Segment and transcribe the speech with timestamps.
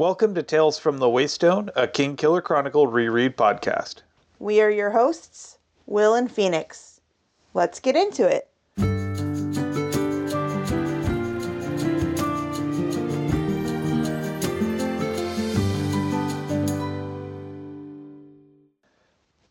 [0.00, 3.96] Welcome to Tales from the Waystone, a Kingkiller Chronicle reread podcast.
[4.38, 7.02] We are your hosts, Will and Phoenix.
[7.52, 8.48] Let's get into it.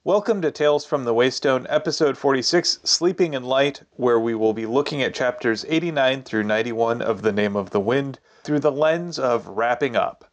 [0.04, 4.66] Welcome to Tales from the Waystone, episode 46, Sleeping in Light, where we will be
[4.66, 9.20] looking at chapters 89 through 91 of The Name of the Wind through the lens
[9.20, 10.26] of wrapping up.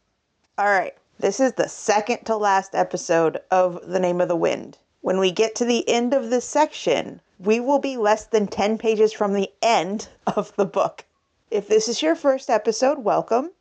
[0.59, 4.79] All right, this is the second to last episode of The Name of the Wind.
[5.01, 8.79] When we get to the end of this section, we will be less than 10
[8.79, 11.05] pages from the end of the book.
[11.51, 13.51] If this is your first episode, welcome.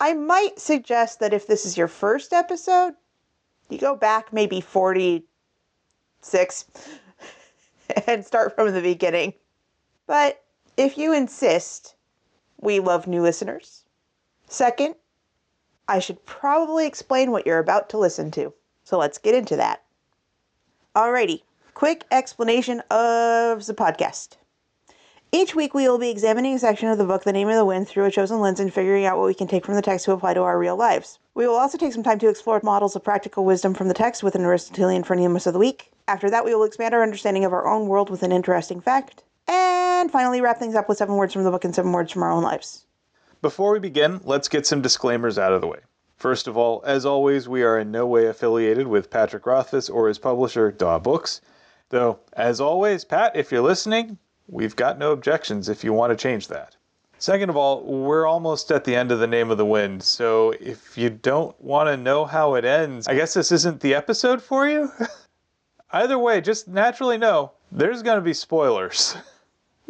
[0.00, 2.94] I might suggest that if this is your first episode,
[3.68, 6.64] you go back maybe 46
[8.06, 9.34] and start from the beginning.
[10.06, 10.42] But
[10.78, 11.94] if you insist,
[12.58, 13.84] we love new listeners.
[14.46, 14.94] Second,
[15.88, 18.52] I should probably explain what you're about to listen to.
[18.84, 19.82] So let's get into that.
[20.94, 24.36] Alrighty, quick explanation of the podcast.
[25.32, 27.64] Each week, we will be examining a section of the book, The Name of the
[27.64, 30.06] Wind, through a chosen lens and figuring out what we can take from the text
[30.06, 31.18] to apply to our real lives.
[31.34, 34.22] We will also take some time to explore models of practical wisdom from the text
[34.22, 35.90] with an Aristotelian phronimos of the week.
[36.08, 39.22] After that, we will expand our understanding of our own world with an interesting fact.
[39.46, 42.22] And finally, wrap things up with seven words from the book and seven words from
[42.22, 42.86] our own lives.
[43.40, 45.78] Before we begin, let's get some disclaimers out of the way.
[46.16, 50.08] First of all, as always, we are in no way affiliated with Patrick Rothfuss or
[50.08, 51.40] his publisher, Daw Books.
[51.90, 56.16] Though, as always, Pat, if you're listening, we've got no objections if you want to
[56.16, 56.74] change that.
[57.18, 60.52] Second of all, we're almost at the end of the name of the wind, so
[60.60, 64.42] if you don't want to know how it ends, I guess this isn't the episode
[64.42, 64.90] for you?
[65.92, 69.16] Either way, just naturally know there's going to be spoilers.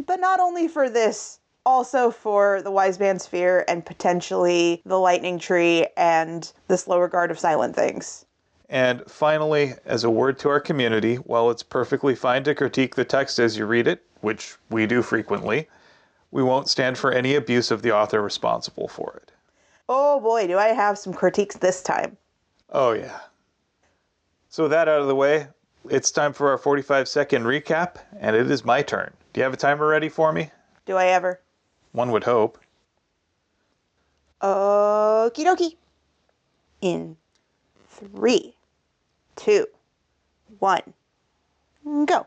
[0.06, 1.37] But not only for this,
[1.68, 7.30] also for the Wise Man's Fear and potentially the Lightning Tree and the Slow Regard
[7.30, 8.24] of Silent Things.
[8.70, 13.04] And finally, as a word to our community, while it's perfectly fine to critique the
[13.04, 15.68] text as you read it, which we do frequently,
[16.30, 19.30] we won't stand for any abuse of the author responsible for it.
[19.90, 22.16] Oh boy, do I have some critiques this time.
[22.70, 23.20] Oh, yeah.
[24.48, 25.48] So, with that out of the way,
[25.90, 29.12] it's time for our 45 second recap, and it is my turn.
[29.34, 30.50] Do you have a timer ready for me?
[30.86, 31.40] Do I ever?
[31.92, 32.58] One would hope.
[34.40, 35.76] Okie dokie.
[36.80, 37.16] In
[37.88, 38.54] three,
[39.34, 39.66] two,
[40.58, 40.94] one,
[42.06, 42.26] go.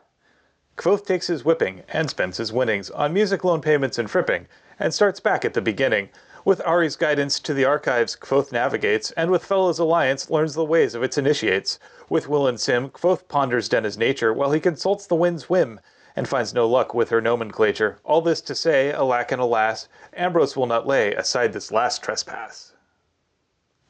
[0.76, 4.46] Kvothe takes his whipping and spends his winnings on music loan payments and fripping,
[4.78, 6.08] and starts back at the beginning.
[6.44, 10.94] With Ari's guidance to the archives, Kvothe navigates, and with Fela's Alliance, learns the ways
[10.94, 11.78] of its initiates.
[12.08, 15.78] With Will and Sim, Kvothe ponders Denna's nature while he consults the wind's whim,
[16.16, 17.98] and finds no luck with her nomenclature.
[18.04, 22.72] All this to say, alack and alas, Ambrose will not lay aside this last trespass.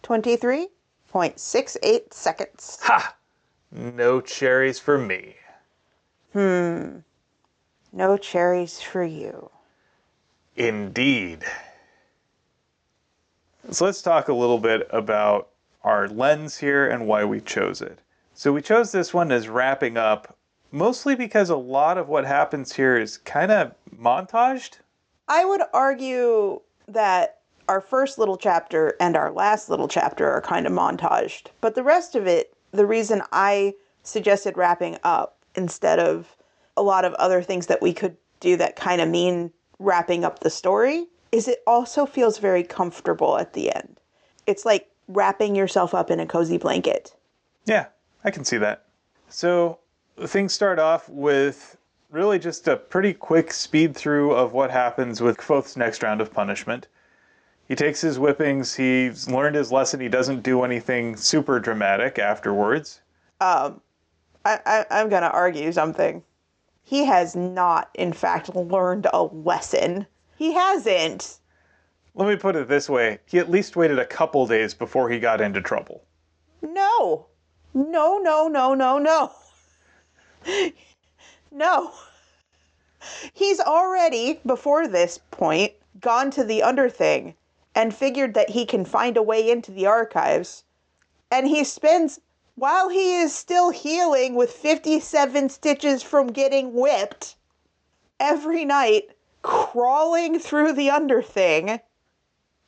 [0.02, 2.78] 23.68 seconds.
[2.82, 3.14] Ha!
[3.70, 5.36] No cherries for me.
[6.32, 6.98] Hmm.
[7.92, 9.50] No cherries for you.
[10.56, 11.44] Indeed.
[13.70, 15.50] So let's talk a little bit about
[15.84, 17.98] our lens here and why we chose it.
[18.34, 20.36] So we chose this one as wrapping up
[20.72, 24.78] mostly because a lot of what happens here is kind of montaged.
[25.28, 27.38] I would argue that
[27.68, 31.48] our first little chapter and our last little chapter are kind of montaged.
[31.60, 36.36] But the rest of it, the reason I suggested wrapping up instead of
[36.76, 40.40] a lot of other things that we could do that kind of mean wrapping up
[40.40, 43.96] the story is it also feels very comfortable at the end.
[44.46, 47.14] It's like wrapping yourself up in a cozy blanket.
[47.64, 47.86] Yeah,
[48.24, 48.84] I can see that.
[49.28, 49.78] So
[50.26, 51.76] things start off with
[52.10, 56.32] really just a pretty quick speed through of what happens with Kvothe's next round of
[56.32, 56.88] punishment.
[57.68, 63.00] He takes his whippings, he's learned his lesson, he doesn't do anything super dramatic afterwards.
[63.40, 63.80] Um,
[64.44, 66.22] I, I, I'm going to argue something.
[66.82, 70.06] He has not, in fact, learned a lesson.
[70.36, 71.38] He hasn't.
[72.14, 75.18] Let me put it this way he at least waited a couple days before he
[75.18, 76.04] got into trouble.
[76.60, 77.26] No.
[77.72, 79.32] No, no, no, no, no.
[81.50, 81.92] no.
[83.32, 87.34] He's already, before this point, gone to the Underthing
[87.74, 90.64] and figured that he can find a way into the archives.
[91.30, 92.20] And he spends,
[92.54, 97.36] while he is still healing with 57 stitches from getting whipped,
[98.20, 99.10] every night
[99.42, 101.80] crawling through the Underthing.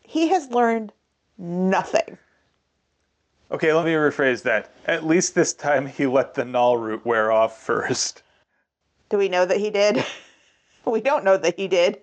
[0.02, 0.92] He has learned
[1.38, 2.18] nothing.
[3.54, 4.72] Okay, let me rephrase that.
[4.84, 8.24] At least this time he let the null root wear off first.
[9.10, 10.04] Do we know that he did?
[10.84, 12.00] we don't know that he did.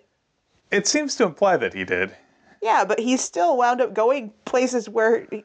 [0.71, 2.15] It seems to imply that he did.
[2.62, 5.44] Yeah, but he still wound up going places where he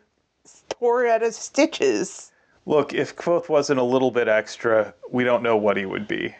[0.68, 2.30] tore out his stitches.
[2.66, 6.36] Look, if Kvothe wasn't a little bit extra, we don't know what he would be.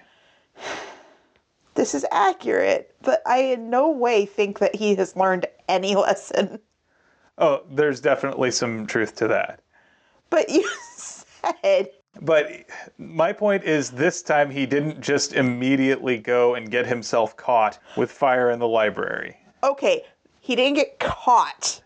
[1.75, 6.61] This is accurate, but I in no way think that he has learned any lesson.
[7.39, 9.61] Oh, there's definitely some truth to that.
[10.31, 11.91] But you said
[12.21, 12.65] But
[12.99, 18.11] my point is, this time he didn't just immediately go and get himself caught with
[18.11, 19.37] fire in the library.
[19.63, 20.05] okay,
[20.41, 21.81] he didn't get caught.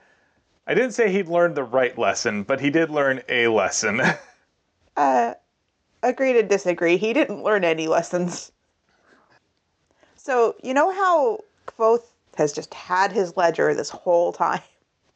[0.66, 4.00] I didn't say he'd learned the right lesson, but he did learn a lesson.
[4.96, 5.34] Uh,
[6.02, 6.96] agree to disagree.
[6.98, 8.52] He didn't learn any lessons.
[10.16, 12.04] So, you know how Kvothe
[12.36, 14.60] has just had his ledger this whole time?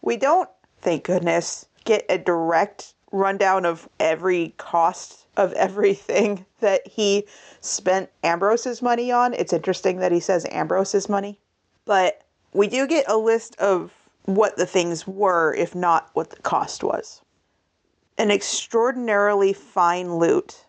[0.04, 0.50] We don't,
[0.82, 7.26] thank goodness, get a direct rundown of every cost of everything that he
[7.60, 9.32] spent Ambrose's money on.
[9.32, 11.38] It's interesting that he says Ambrose's money.
[11.86, 12.22] But
[12.52, 13.92] we do get a list of
[14.26, 17.22] what the things were, if not what the cost was
[18.16, 20.64] an extraordinarily fine lute,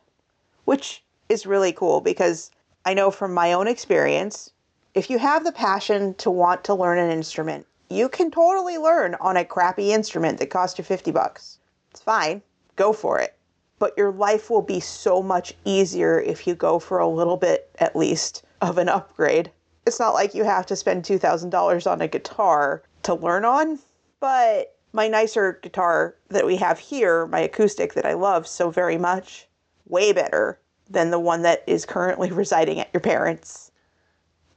[0.63, 2.49] which is really cool because
[2.85, 4.51] I know from my own experience,
[4.95, 9.15] if you have the passion to want to learn an instrument, you can totally learn
[9.21, 11.59] on a crappy instrument that costs you 50 bucks.
[11.91, 12.41] It's fine,
[12.75, 13.37] go for it.
[13.77, 17.69] But your life will be so much easier if you go for a little bit,
[17.79, 19.51] at least, of an upgrade.
[19.85, 23.79] It's not like you have to spend $2,000 on a guitar to learn on,
[24.19, 28.97] but my nicer guitar that we have here, my acoustic that I love so very
[28.97, 29.47] much,
[29.87, 30.59] way better
[30.89, 33.71] than the one that is currently residing at your parents'.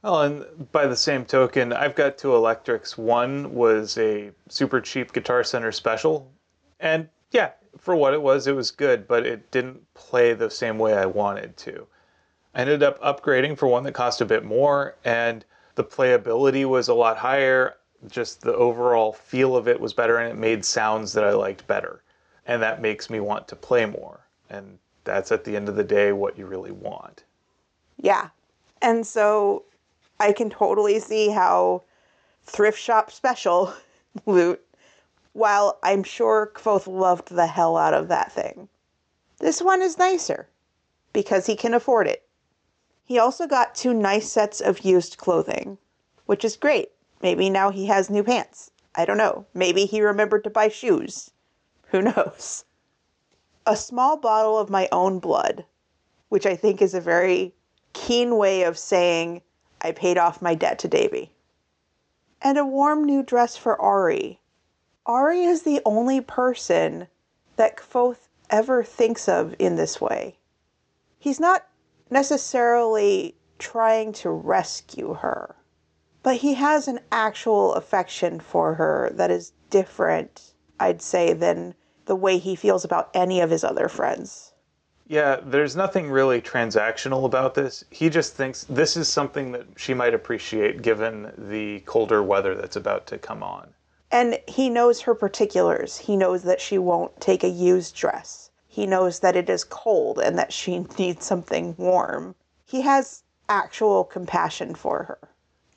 [0.03, 2.97] Well, and by the same token, I've got two electrics.
[2.97, 6.31] One was a super cheap Guitar Center special,
[6.79, 10.77] and yeah, for what it was, it was good, but it didn't play the same
[10.77, 11.87] way I wanted to.
[12.55, 16.87] I ended up upgrading for one that cost a bit more, and the playability was
[16.87, 17.75] a lot higher.
[18.09, 21.67] Just the overall feel of it was better, and it made sounds that I liked
[21.67, 22.03] better.
[22.45, 24.21] And that makes me want to play more.
[24.49, 27.23] And that's at the end of the day what you really want.
[27.97, 28.29] Yeah.
[28.81, 29.63] And so
[30.19, 31.83] I can totally see how
[32.43, 33.73] thrift shop special
[34.25, 34.65] lute,
[35.33, 38.67] while I'm sure Kvothe loved the hell out of that thing.
[39.39, 40.49] This one is nicer
[41.13, 42.27] because he can afford it.
[43.05, 45.77] He also got two nice sets of used clothing,
[46.25, 46.91] which is great.
[47.21, 48.71] Maybe now he has new pants.
[48.95, 49.45] I don't know.
[49.53, 51.31] Maybe he remembered to buy shoes.
[51.87, 52.65] Who knows?
[53.65, 55.65] A small bottle of my own blood,
[56.27, 57.53] which I think is a very
[57.93, 59.41] keen way of saying
[59.81, 61.31] I paid off my debt to Devi.
[62.41, 64.39] And a warm new dress for Ari.
[65.05, 67.07] Ari is the only person
[67.55, 70.37] that Kvothe ever thinks of in this way.
[71.17, 71.67] He's not
[72.09, 75.55] necessarily trying to rescue her,
[76.23, 82.15] but he has an actual affection for her that is different, I'd say, than the
[82.15, 84.48] way he feels about any of his other friends.
[85.09, 87.83] Yeah, there's nothing really transactional about this.
[87.89, 92.75] He just thinks this is something that she might appreciate given the colder weather that's
[92.75, 93.73] about to come on.
[94.11, 95.97] And he knows her particulars.
[95.97, 98.51] He knows that she won't take a used dress.
[98.67, 102.35] He knows that it is cold and that she needs something warm.
[102.67, 105.17] He has actual compassion for her.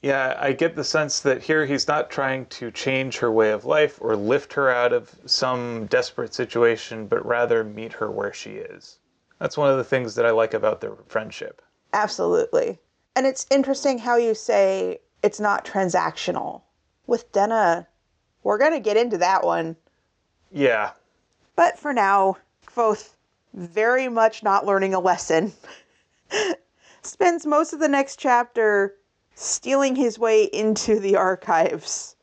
[0.02, 3.64] Yeah, I get the sense that here he's not trying to change her way of
[3.64, 8.56] life or lift her out of some desperate situation, but rather meet her where she
[8.56, 8.98] is.
[9.43, 11.63] That's one of the things that I like about their friendship.
[11.93, 12.79] Absolutely.
[13.17, 16.63] And it's interesting how you say it's not transactional.
[17.08, 17.89] With Denna,
[18.44, 19.75] we're going to get into that one.
[20.53, 20.93] Yeah,
[21.56, 22.37] But for now,
[22.69, 23.17] Kvothe,
[23.53, 25.53] very much not learning a lesson,
[27.03, 28.94] spends most of the next chapter
[29.34, 32.15] stealing his way into the archives.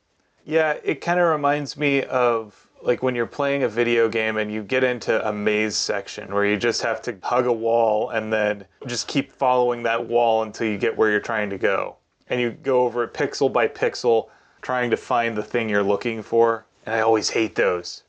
[0.45, 4.51] Yeah, it kind of reminds me of like when you're playing a video game and
[4.51, 8.31] you get into a maze section where you just have to hug a wall and
[8.31, 11.97] then just keep following that wall until you get where you're trying to go.
[12.29, 14.29] And you go over it pixel by pixel
[14.61, 16.65] trying to find the thing you're looking for.
[16.85, 18.03] And I always hate those.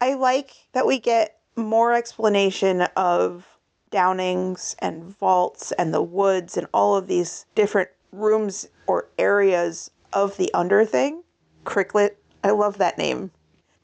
[0.00, 3.46] I like that we get more explanation of
[3.90, 10.36] downings and vaults and the woods and all of these different rooms or areas of
[10.36, 11.22] the Underthing.
[11.64, 13.30] Cricklet, I love that name.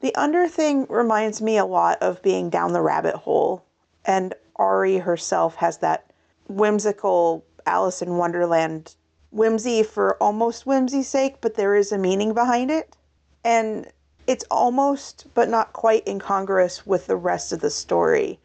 [0.05, 3.65] The under thing reminds me a lot of being down the rabbit hole,
[4.05, 6.11] and Ari herself has that
[6.47, 8.95] whimsical Alice in Wonderland
[9.31, 12.95] whimsy for almost whimsy's sake, but there is a meaning behind it.
[13.43, 13.91] And
[14.27, 18.39] it's almost, but not quite incongruous with the rest of the story.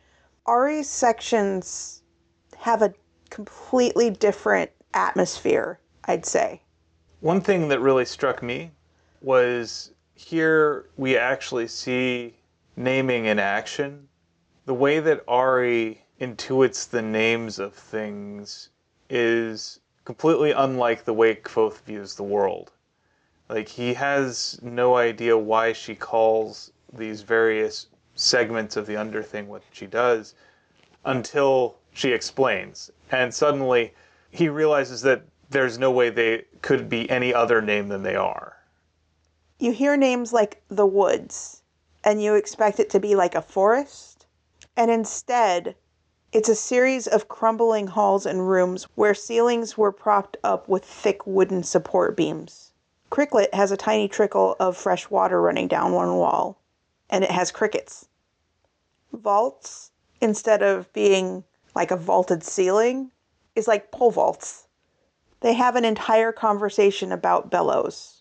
[0.46, 2.00] Ari's sections
[2.56, 2.94] have a
[3.28, 6.62] completely different atmosphere, I'd say.
[7.20, 8.70] One thing that really struck me
[9.20, 12.34] was here we actually see
[12.76, 14.06] naming in action.
[14.66, 18.68] The way that Ari intuits the names of things
[19.08, 22.70] is completely unlike the way Kvothe views the world.
[23.48, 29.62] Like he has no idea why she calls these various segments of the underthing what
[29.72, 30.34] she does
[31.04, 32.90] until she explains.
[33.10, 33.94] And suddenly
[34.30, 38.59] he realizes that there's no way they could be any other name than they are.
[39.62, 41.60] You hear names like the woods,
[42.02, 44.24] and you expect it to be like a forest,
[44.74, 45.76] and instead,
[46.32, 51.26] it's a series of crumbling halls and rooms where ceilings were propped up with thick
[51.26, 52.72] wooden support beams.
[53.10, 56.56] Cricklet has a tiny trickle of fresh water running down one wall,
[57.10, 58.08] and it has crickets.
[59.12, 59.90] Vaults,
[60.22, 63.12] instead of being like a vaulted ceiling,
[63.54, 64.68] is like pole vaults.
[65.40, 68.19] They have an entire conversation about bellows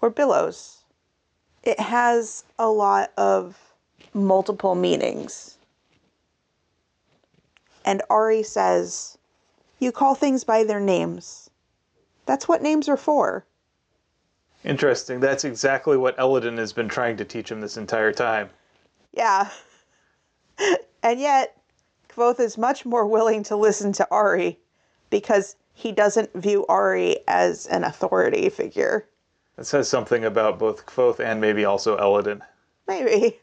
[0.00, 0.84] or billows.
[1.62, 3.58] It has a lot of
[4.14, 5.58] multiple meanings.
[7.84, 9.18] And Ari says,
[9.78, 11.50] You call things by their names.
[12.26, 13.46] That's what names are for.
[14.64, 15.20] Interesting.
[15.20, 18.50] That's exactly what Elodin has been trying to teach him this entire time.
[19.12, 19.48] Yeah.
[21.02, 21.56] and yet,
[22.10, 24.58] Kvothe is much more willing to listen to Ari
[25.10, 29.06] because he doesn't view Ari as an authority figure.
[29.58, 32.44] That says something about both Kvothe and maybe also Elodin.
[32.86, 33.40] Maybe.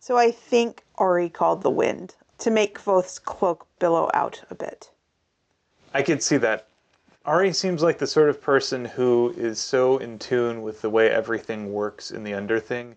[0.00, 4.90] So I think Ari called the wind to make Kvothe's cloak billow out a bit.
[5.92, 6.68] I could see that.
[7.26, 11.10] Ari seems like the sort of person who is so in tune with the way
[11.10, 12.96] everything works in the underthing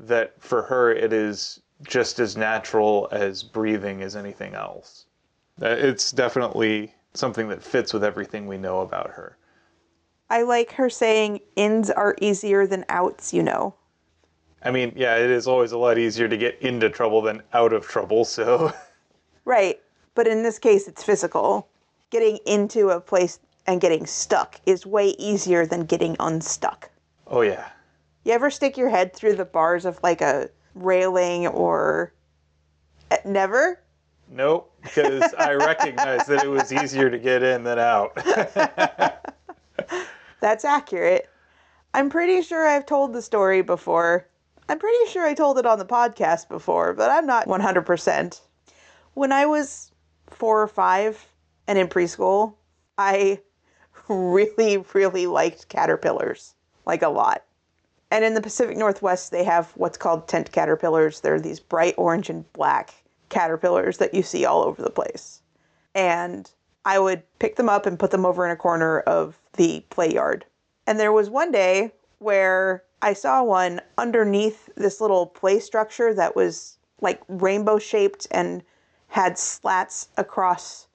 [0.00, 5.04] that for her it is just as natural as breathing as anything else.
[5.60, 9.36] Uh, it's definitely something that fits with everything we know about her.
[10.34, 13.72] I like her saying, ins are easier than outs, you know.
[14.64, 17.72] I mean, yeah, it is always a lot easier to get into trouble than out
[17.72, 18.72] of trouble, so.
[19.44, 19.80] Right.
[20.16, 21.68] But in this case, it's physical.
[22.10, 23.38] Getting into a place
[23.68, 26.90] and getting stuck is way easier than getting unstuck.
[27.28, 27.68] Oh, yeah.
[28.24, 32.12] You ever stick your head through the bars of like a railing or.
[33.12, 33.78] Eh, never?
[34.32, 38.16] Nope, because I recognized that it was easier to get in than out.
[40.44, 41.30] That's accurate.
[41.94, 44.28] I'm pretty sure I've told the story before.
[44.68, 48.40] I'm pretty sure I told it on the podcast before, but I'm not 100%.
[49.14, 49.90] When I was
[50.26, 51.32] four or five
[51.66, 52.56] and in preschool,
[52.98, 53.40] I
[54.08, 57.44] really, really liked caterpillars, like a lot.
[58.10, 61.20] And in the Pacific Northwest, they have what's called tent caterpillars.
[61.20, 62.92] They're these bright orange and black
[63.30, 65.40] caterpillars that you see all over the place.
[65.94, 66.52] And
[66.84, 70.12] I would pick them up and put them over in a corner of the play
[70.12, 70.44] yard.
[70.86, 76.36] And there was one day where I saw one underneath this little play structure that
[76.36, 78.62] was like rainbow shaped and
[79.08, 80.86] had slats across.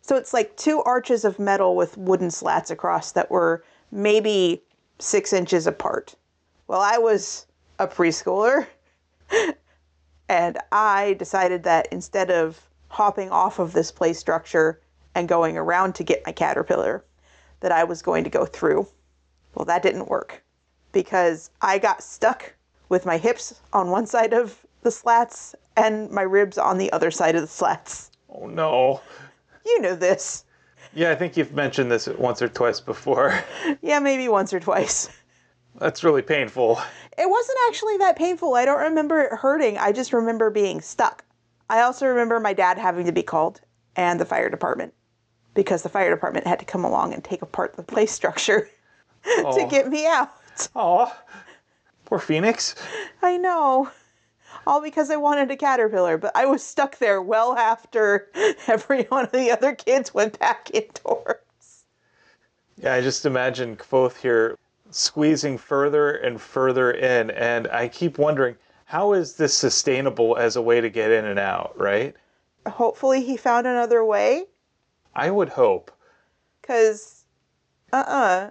[0.00, 3.62] So it's like two arches of metal with wooden slats across that were
[3.92, 4.62] maybe
[4.98, 6.14] six inches apart.
[6.66, 7.46] Well, I was
[7.78, 8.66] a preschooler
[10.28, 14.80] and I decided that instead of hopping off of this play structure
[15.14, 17.04] and going around to get my caterpillar,
[17.60, 18.86] that I was going to go through.
[19.54, 20.42] Well, that didn't work
[20.92, 22.54] because I got stuck
[22.88, 27.10] with my hips on one side of the slats and my ribs on the other
[27.10, 28.10] side of the slats.
[28.28, 29.00] Oh no.
[29.64, 30.44] You know this.
[30.92, 33.44] Yeah, I think you've mentioned this once or twice before.
[33.82, 35.08] Yeah, maybe once or twice.
[35.78, 36.80] That's really painful.
[37.16, 38.54] It wasn't actually that painful.
[38.54, 39.78] I don't remember it hurting.
[39.78, 41.24] I just remember being stuck.
[41.68, 43.60] I also remember my dad having to be called
[43.96, 44.92] and the fire department
[45.60, 48.66] because the fire department had to come along and take apart the play structure
[49.24, 49.68] to Oh.
[49.68, 50.30] get me out.
[50.74, 51.14] Aw.
[52.06, 52.74] Poor Phoenix.
[53.20, 53.90] I know.
[54.66, 58.30] All because I wanted a caterpillar, but I was stuck there well after
[58.68, 61.36] every one of the other kids went back indoors.
[62.78, 64.56] Yeah, I just imagine Kvothe here
[64.90, 70.62] squeezing further and further in, and I keep wondering how is this sustainable as a
[70.62, 72.14] way to get in and out, right?
[72.66, 74.44] Hopefully, he found another way,
[75.14, 75.90] I would hope.
[76.62, 77.24] because,
[77.92, 78.50] uh uh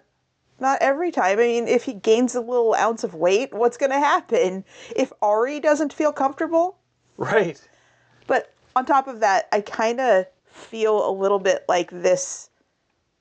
[0.60, 1.40] not every time.
[1.40, 4.66] I mean, if he gains a little ounce of weight, what's going to happen?
[4.94, 6.78] If Ari doesn't feel comfortable?
[7.16, 7.62] Right.
[8.28, 12.50] But on top of that, I kind of feel a little bit like this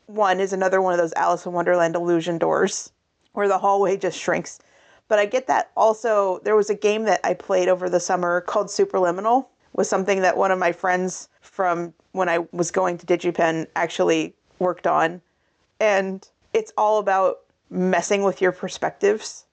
[0.06, 2.90] one is another one of those Alice in Wonderland illusion doors
[3.34, 4.58] where the hallway just shrinks.
[5.06, 8.40] But I get that also there was a game that I played over the summer
[8.40, 13.06] called Superliminal was something that one of my friends from when I was going to
[13.06, 15.22] DigiPen actually worked on.
[15.80, 17.38] And it's all about
[17.70, 19.46] messing with your perspectives.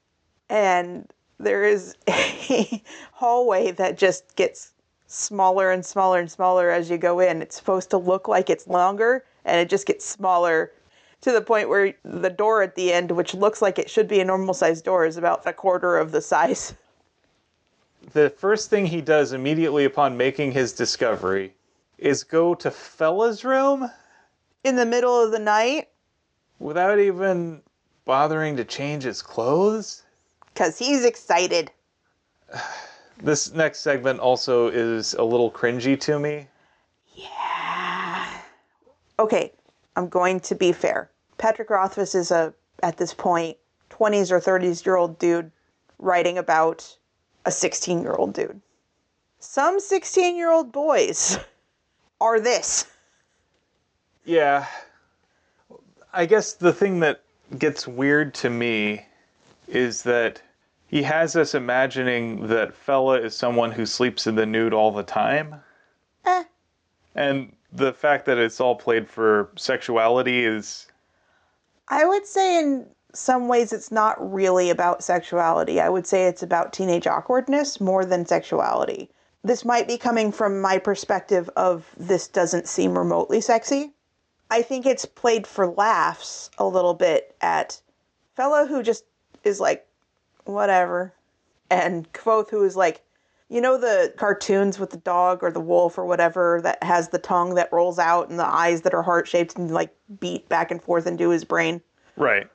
[0.50, 1.08] And
[1.40, 4.74] there is a hallway that just gets
[5.08, 7.42] smaller and smaller and smaller as you go in.
[7.42, 10.72] It's supposed to look like it's longer and it just gets smaller
[11.22, 14.20] to the point where the door at the end, which looks like it should be
[14.20, 16.74] a normal sized door, is about a quarter of the size.
[18.14, 21.55] The first thing he does immediately upon making his discovery
[21.98, 23.90] is go to Fela's room
[24.64, 25.90] In the middle of the night,
[26.60, 27.62] without even
[28.06, 30.04] bothering to change his clothes.
[30.54, 31.72] because he's excited.
[33.24, 36.48] This next segment also is a little cringy to me.
[37.16, 38.28] Yeah.
[39.18, 39.54] Okay,
[39.96, 41.10] I'm going to be fair.
[41.38, 43.56] Patrick Rothfuss is a, at this point,
[43.90, 45.50] 20s or 30s year old dude
[45.98, 46.98] writing about
[47.46, 48.60] a 16 year old dude.
[49.40, 51.40] Some 16 year old boys
[52.22, 52.86] are this.
[54.24, 54.66] Yeah.
[56.14, 57.22] I guess the thing that
[57.58, 59.06] gets weird to me
[59.68, 60.42] is that
[60.88, 65.04] he has us imagining that Fela is someone who sleeps in the nude all the
[65.04, 65.56] time.
[66.26, 66.44] Eh.
[67.16, 70.88] And the fact that it's all played for sexuality is
[71.88, 75.80] I would say in some ways it's not really about sexuality.
[75.80, 79.10] I would say it's about teenage awkwardness more than sexuality.
[79.46, 83.94] This might be coming from my perspective of this doesn't seem remotely sexy.
[84.50, 87.80] I think it's played for laughs a little bit at
[88.36, 89.06] Fela who just
[89.44, 89.86] is like
[90.46, 91.14] whatever
[91.70, 93.04] and Kvothe who is like
[93.48, 97.20] you know the cartoons with the dog or the wolf or whatever that has the
[97.20, 100.72] tongue that rolls out and the eyes that are heart shaped and like beat back
[100.72, 101.84] and forth into his brain.
[102.18, 102.50] right.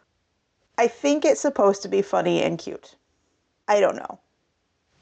[0.77, 2.97] I think it's supposed to be funny and cute.
[3.69, 4.19] I don't know.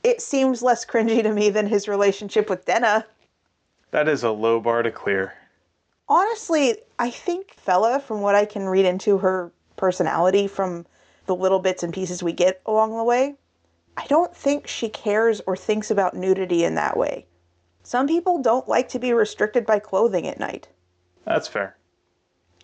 [0.05, 3.07] It seems less cringy to me than his relationship with Denna.
[3.91, 5.35] That is a low bar to clear.
[6.09, 10.87] Honestly, I think Fela, from what I can read into her personality from
[11.27, 13.35] the little bits and pieces we get along the way,
[13.97, 17.27] I don't think she cares or thinks about nudity in that way.
[17.83, 20.69] Some people don't like to be restricted by clothing at night.
[21.25, 21.77] That's fair.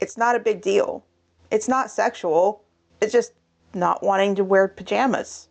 [0.01, 1.05] It's not a big deal.
[1.51, 2.63] It's not sexual.
[3.01, 3.33] It's just
[3.75, 5.49] not wanting to wear pajamas.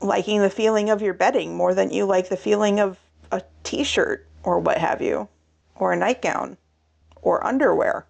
[0.00, 2.98] Liking the feeling of your bedding more than you like the feeling of
[3.32, 5.28] a t shirt or what have you,
[5.76, 6.56] or a nightgown,
[7.22, 8.06] or underwear.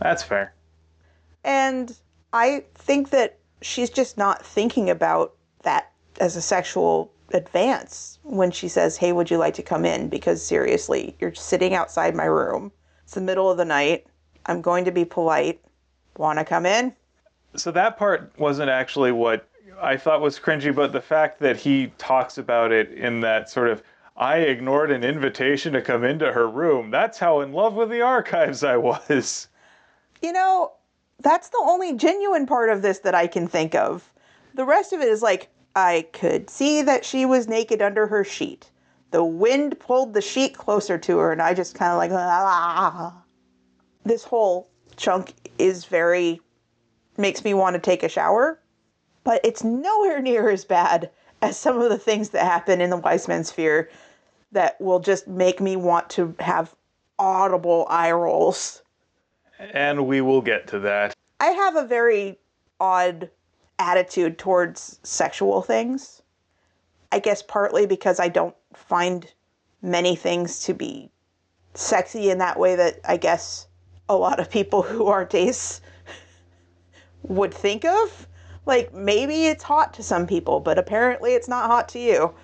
[0.00, 0.52] That's fair.
[1.44, 1.96] And
[2.32, 8.68] I think that she's just not thinking about that as a sexual advance when she
[8.68, 10.08] says, Hey, would you like to come in?
[10.08, 12.72] Because seriously, you're sitting outside my room.
[13.04, 14.06] It's the middle of the night.
[14.46, 15.60] I'm going to be polite.
[16.16, 16.94] Want to come in?
[17.54, 19.48] So that part wasn't actually what
[19.82, 23.68] I thought was cringy, but the fact that he talks about it in that sort
[23.68, 23.82] of
[24.16, 26.90] I ignored an invitation to come into her room.
[26.90, 29.48] That's how in love with the archives I was.
[30.20, 30.72] You know,
[31.20, 34.12] that's the only genuine part of this that I can think of.
[34.54, 38.22] The rest of it is like, I could see that she was naked under her
[38.22, 38.70] sheet.
[39.10, 43.22] The wind pulled the sheet closer to her, and I just kind of like, ah.
[44.04, 46.40] This whole chunk is very,
[47.16, 48.60] makes me want to take a shower,
[49.24, 52.96] but it's nowhere near as bad as some of the things that happen in the
[52.96, 53.90] Wise Man's Fear
[54.52, 56.74] that will just make me want to have
[57.18, 58.82] audible eye rolls.
[59.58, 61.14] And we will get to that.
[61.40, 62.38] I have a very
[62.80, 63.30] odd
[63.78, 66.22] attitude towards sexual things.
[67.10, 69.30] I guess partly because I don't find
[69.82, 71.10] many things to be
[71.74, 73.66] sexy in that way that I guess
[74.08, 75.80] a lot of people who aren't ace
[77.22, 78.26] would think of.
[78.66, 82.34] Like maybe it's hot to some people, but apparently it's not hot to you.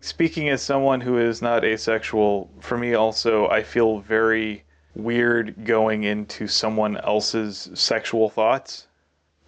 [0.00, 6.04] Speaking as someone who is not asexual, for me also, I feel very weird going
[6.04, 8.88] into someone else's sexual thoughts.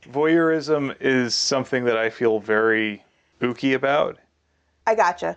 [0.02, 3.04] Voyeurism is something that I feel very
[3.40, 4.18] ooky about,
[4.87, 5.37] I gotcha.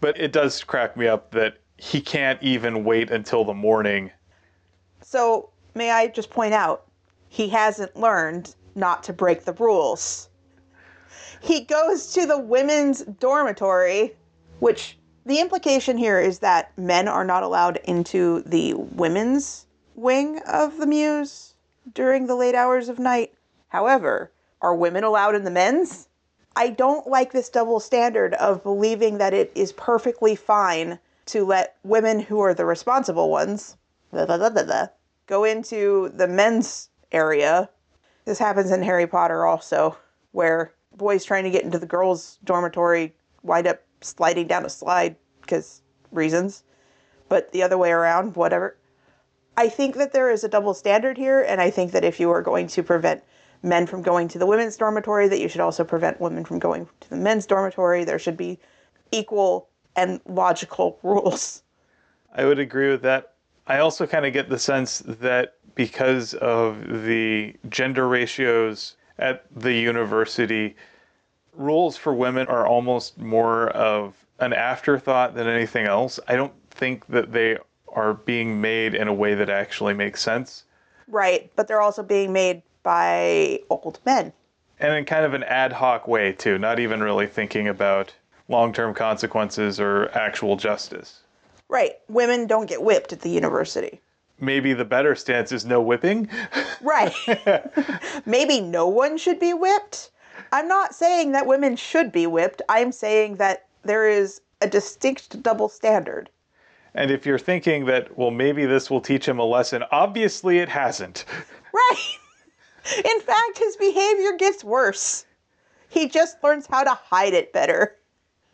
[0.00, 4.10] but it does crack me up that he can't even wait until the morning.
[5.02, 6.86] So, may I just point out,
[7.28, 10.28] he hasn't learned not to break the rules.
[11.40, 14.16] He goes to the women's dormitory,
[14.60, 20.78] which the implication here is that men are not allowed into the women's wing of
[20.78, 21.54] the Mews
[21.92, 23.32] during the late hours of night.
[23.68, 26.08] However, are women allowed in the men's?
[26.56, 31.76] I don't like this double standard of believing that it is perfectly fine to let
[31.82, 33.76] women who are the responsible ones
[34.14, 34.88] blah, blah, blah,
[35.26, 37.68] go into the men's area.
[38.24, 39.96] This happens in Harry Potter also,
[40.32, 45.16] where boys trying to get into the girls' dormitory wind up sliding down a slide
[45.40, 46.64] because reasons,
[47.28, 48.76] but the other way around, whatever.
[49.56, 52.30] I think that there is a double standard here, and I think that if you
[52.30, 53.22] are going to prevent
[53.62, 56.88] men from going to the women's dormitory, that you should also prevent women from going
[57.00, 58.04] to the men's dormitory.
[58.04, 58.58] There should be
[59.12, 61.62] equal and logical rules.
[62.34, 63.34] I would agree with that.
[63.66, 69.72] I also kind of get the sense that because of the gender ratios at the
[69.72, 70.76] university,
[71.52, 76.18] rules for women are almost more of an afterthought than anything else.
[76.28, 77.58] I don't think that they
[77.88, 80.64] are being made in a way that actually makes sense.
[81.06, 84.32] Right, but they're also being made by old men.
[84.80, 88.12] And in kind of an ad hoc way, too, not even really thinking about
[88.48, 91.20] long term consequences or actual justice.
[91.68, 94.00] Right, women don't get whipped at the university.
[94.40, 96.28] Maybe the better stance is no whipping.
[96.82, 97.14] Right.
[98.26, 100.10] Maybe no one should be whipped.
[100.52, 102.62] I'm not saying that women should be whipped.
[102.68, 106.30] I'm saying that there is a distinct double standard.
[106.94, 110.68] And if you're thinking that, well, maybe this will teach him a lesson, obviously it
[110.68, 111.24] hasn't.
[111.72, 112.18] Right.
[112.98, 115.26] In fact, his behavior gets worse.
[115.88, 117.96] He just learns how to hide it better.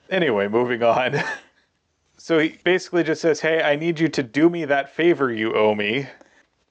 [0.08, 1.22] Anyway, moving on.
[2.22, 5.54] So he basically just says, hey, I need you to do me that favor you
[5.54, 6.06] owe me.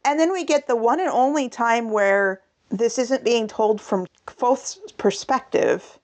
[0.06, 4.06] And then we get the one and only time where this isn't being told from
[4.28, 5.98] Kvothe's perspective.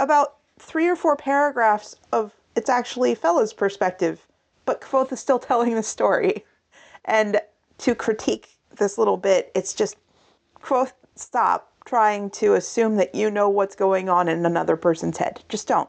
[0.00, 4.26] About three or four paragraphs of it's actually Fela's perspective,
[4.64, 6.44] but Kvothe is still telling the story.
[7.04, 7.40] And
[7.78, 9.94] to critique this little bit, it's just
[10.60, 15.44] Kvothe, stop trying to assume that you know what's going on in another person's head.
[15.48, 15.88] Just don't.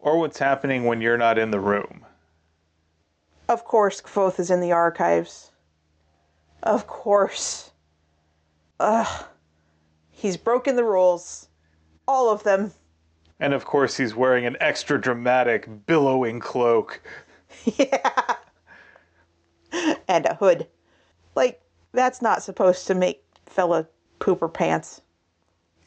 [0.00, 2.04] Or what's happening when you're not in the room.
[3.48, 5.52] Of course, Kvothe is in the archives.
[6.62, 7.70] Of course.
[8.80, 9.24] Ugh.
[10.10, 11.48] He's broken the rules.
[12.08, 12.72] All of them.
[13.38, 17.00] And of course, he's wearing an extra dramatic, billowing cloak.
[17.76, 18.36] yeah.
[20.08, 20.66] and a hood.
[21.34, 21.60] Like,
[21.92, 23.86] that's not supposed to make Fela
[24.20, 25.02] pooper pants.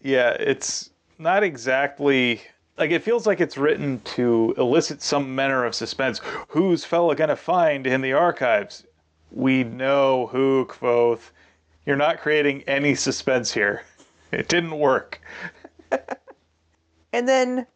[0.01, 2.41] Yeah, it's not exactly
[2.79, 6.21] like it feels like it's written to elicit some manner of suspense.
[6.47, 8.85] Who's Fela gonna find in the archives?
[9.31, 11.29] We know who, Kvothe.
[11.85, 13.83] You're not creating any suspense here.
[14.31, 15.19] It didn't work.
[17.13, 17.67] and then,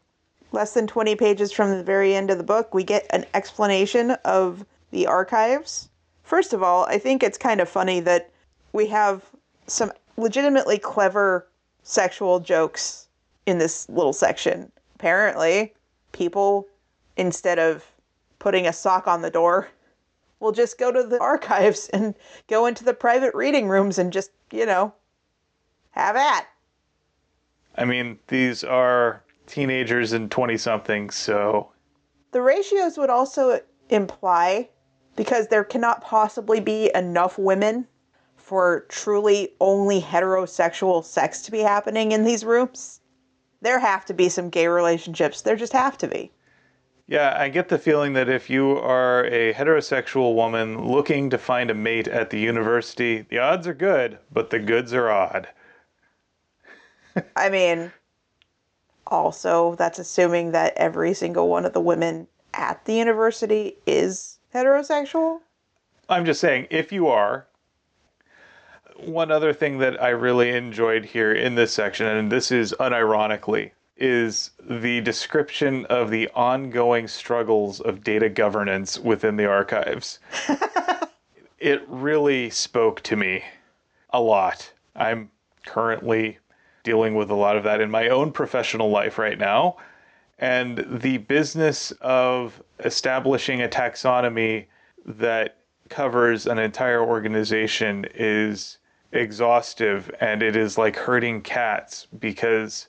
[0.52, 4.12] less than 20 pages from the very end of the book, we get an explanation
[4.24, 5.89] of the archives.
[6.24, 8.32] First of all, I think it's kind of funny that
[8.72, 9.24] we have
[9.68, 11.48] some legitimately clever
[11.82, 13.08] sexual jokes
[13.46, 14.72] in this little section
[15.04, 15.74] apparently,
[16.13, 16.66] people,
[17.18, 17.84] instead of
[18.39, 19.68] putting a sock on the door,
[20.39, 22.16] will just go to the archives and
[22.48, 24.94] go into the private reading rooms and just, you know,
[25.92, 26.48] have at.
[27.76, 31.70] I mean, these are teenagers and 20 somethings, so.
[32.32, 34.70] The ratios would also imply,
[35.18, 37.86] because there cannot possibly be enough women
[38.38, 43.02] for truly only heterosexual sex to be happening in these rooms
[43.63, 45.41] there have to be some gay relationships.
[45.41, 46.32] There just have to be.
[47.08, 51.69] Yeah, I get the feeling that if you are a heterosexual woman looking to find
[51.69, 55.47] a mate at the university, the odds are good, but the goods are odd.
[57.36, 57.91] I mean,
[59.08, 65.39] also, that's assuming that every single one of the women at the university is heterosexual.
[66.10, 67.47] I'm just saying, if you are,
[68.97, 73.71] one other thing that I really enjoyed here in this section, and this is unironically,
[73.97, 80.19] is the description of the ongoing struggles of data governance within the archives.
[81.60, 83.43] it really spoke to me
[84.10, 84.71] a lot.
[84.95, 85.29] I'm
[85.65, 86.39] currently
[86.84, 89.77] dealing with a lot of that in my own professional life right now.
[90.39, 94.65] And the business of establishing a taxonomy
[95.06, 95.58] that
[95.89, 98.77] covers an entire organization is
[99.13, 102.88] exhaustive and it is like herding cats because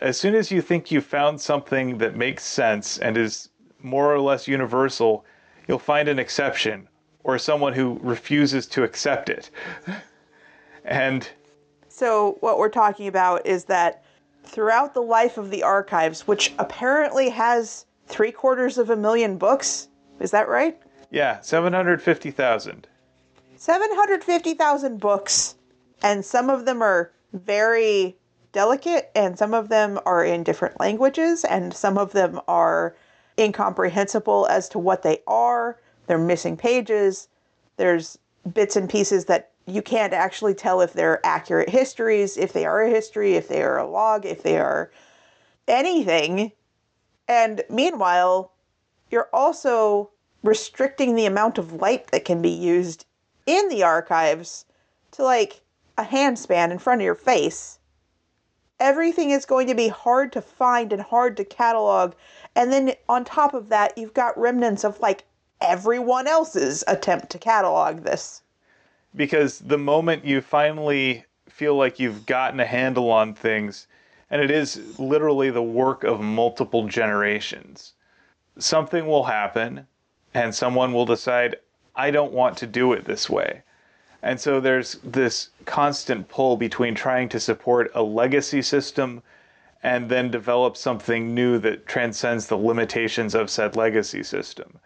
[0.00, 4.20] as soon as you think you've found something that makes sense and is more or
[4.20, 5.24] less universal,
[5.68, 6.88] you'll find an exception
[7.22, 9.50] or someone who refuses to accept it.
[10.84, 11.28] and
[11.88, 14.04] so, what we're talking about is that
[14.42, 19.88] throughout the life of the archives, which apparently has three quarters of a million books,
[20.20, 20.78] is that right?
[21.10, 22.88] Yeah, 750,000.
[23.56, 25.54] 750,000 books
[26.04, 28.14] and some of them are very
[28.52, 32.94] delicate and some of them are in different languages and some of them are
[33.38, 35.80] incomprehensible as to what they are.
[36.06, 37.26] They're missing pages.
[37.78, 38.18] There's
[38.52, 42.82] bits and pieces that you can't actually tell if they're accurate histories if they are
[42.82, 44.90] a history if they are a log if they are
[45.66, 46.52] anything.
[47.28, 48.52] And meanwhile
[49.10, 50.10] you're also
[50.42, 53.06] restricting the amount of light that can be used
[53.46, 54.66] in the archives
[55.12, 55.62] to like
[55.96, 57.78] a handspan in front of your face.
[58.80, 62.12] everything is going to be hard to find and hard to catalog.
[62.56, 65.24] And then on top of that, you've got remnants of like
[65.60, 68.42] everyone else's attempt to catalog this.
[69.16, 73.86] Because the moment you finally feel like you've gotten a handle on things,
[74.30, 77.92] and it is literally the work of multiple generations,
[78.58, 79.86] something will happen
[80.34, 81.56] and someone will decide,
[81.94, 83.62] I don't want to do it this way.
[84.24, 89.22] And so there's this constant pull between trying to support a legacy system
[89.82, 94.78] and then develop something new that transcends the limitations of said legacy system.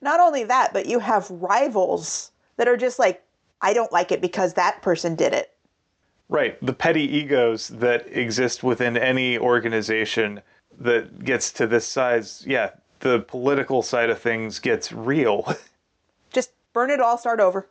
[0.00, 3.24] Not only that, but you have rivals that are just like,
[3.60, 5.52] I don't like it because that person did it.
[6.28, 6.64] Right.
[6.64, 10.42] The petty egos that exist within any organization
[10.78, 15.56] that gets to this size, yeah, the political side of things gets real.
[16.32, 17.66] Just burn it all, start over.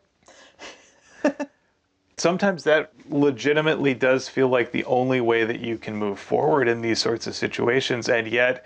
[2.18, 6.82] Sometimes that legitimately does feel like the only way that you can move forward in
[6.82, 8.10] these sorts of situations.
[8.10, 8.66] And yet,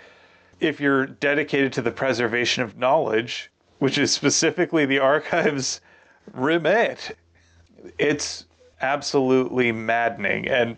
[0.60, 5.80] if you're dedicated to the preservation of knowledge, which is specifically the archive's
[6.32, 7.16] remit,
[7.98, 8.46] it's
[8.80, 10.48] absolutely maddening.
[10.48, 10.76] And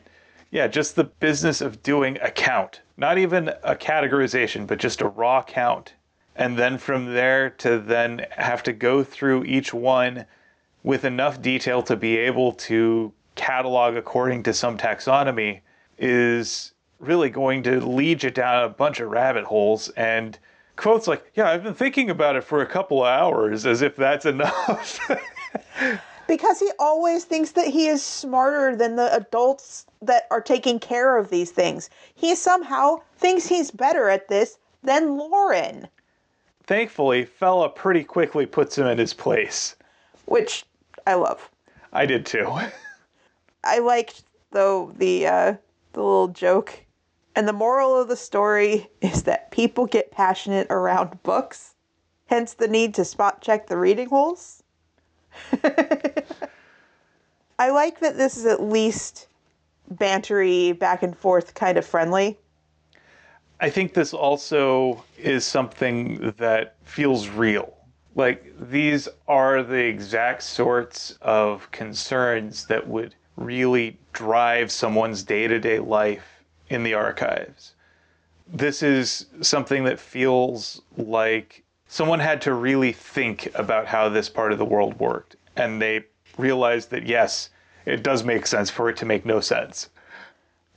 [0.50, 5.08] yeah, just the business of doing a count, not even a categorization, but just a
[5.08, 5.94] raw count.
[6.34, 10.26] And then from there to then have to go through each one
[10.86, 15.58] with enough detail to be able to catalog according to some taxonomy
[15.98, 19.88] is really going to lead you down a bunch of rabbit holes.
[19.96, 20.38] And
[20.76, 23.96] Kvothe's like yeah i've been thinking about it for a couple of hours as if
[23.96, 25.10] that's enough.
[26.28, 31.16] Because he always thinks that he is smarter than the adults that are taking care
[31.16, 31.90] of these things.
[32.14, 35.88] He somehow thinks he's better at this than Lorren.
[36.62, 39.74] Thankfully Fela pretty quickly puts him in his place.
[40.26, 40.64] Which
[41.06, 41.50] I love.
[41.92, 42.52] I did too.
[43.64, 45.54] I liked though the uh,
[45.92, 46.84] the little joke,
[47.34, 51.74] and the moral of the story is that people get passionate around books,
[52.26, 54.62] hence the need to spot check the reading holes.
[57.58, 59.28] I like that this is at least
[59.94, 62.38] bantery, back and forth, kind of friendly.
[63.60, 67.75] I think this also is something that feels real
[68.16, 76.42] like these are the exact sorts of concerns that would really drive someone's day-to-day life
[76.70, 77.74] in the archives.
[78.48, 84.50] This is something that feels like someone had to really think about how this part
[84.50, 86.04] of the world worked and they
[86.38, 87.50] realized that yes,
[87.84, 89.90] it does make sense for it to make no sense.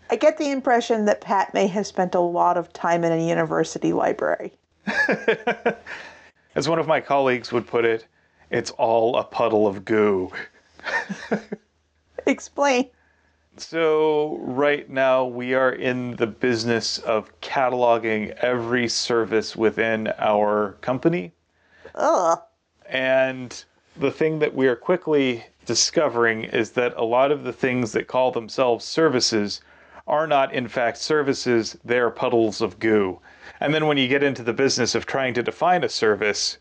[0.10, 3.28] I get the impression that Pat may have spent a lot of time in a
[3.28, 4.54] university library.
[6.56, 8.08] As one of my colleagues would put it,
[8.50, 10.32] it's all a puddle of goo.
[12.26, 12.90] Explain.
[13.58, 21.34] So, right now, we are in the business of cataloging every service within our company.
[21.96, 22.40] Ugh.
[22.88, 23.64] And
[23.98, 28.08] the thing that we are quickly discovering is that a lot of the things that
[28.08, 29.62] call themselves services
[30.10, 33.20] are not, in fact, services, they're puddles of goo.
[33.60, 36.58] And then when you get into the business of trying to define a service,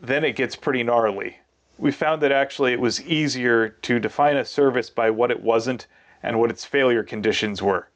[0.00, 1.38] then it gets pretty gnarly.
[1.78, 5.86] We found that actually it was easier to define a service by what it wasn't
[6.22, 7.88] and what its failure conditions were.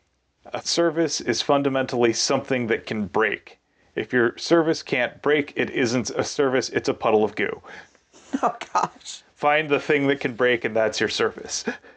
[0.52, 3.58] A service is fundamentally something that can break.
[3.94, 7.62] If your service can't break, it isn't a service, it's a puddle of goo.
[8.42, 9.22] Oh gosh.
[9.36, 11.64] Find the thing that can break, and that's your service.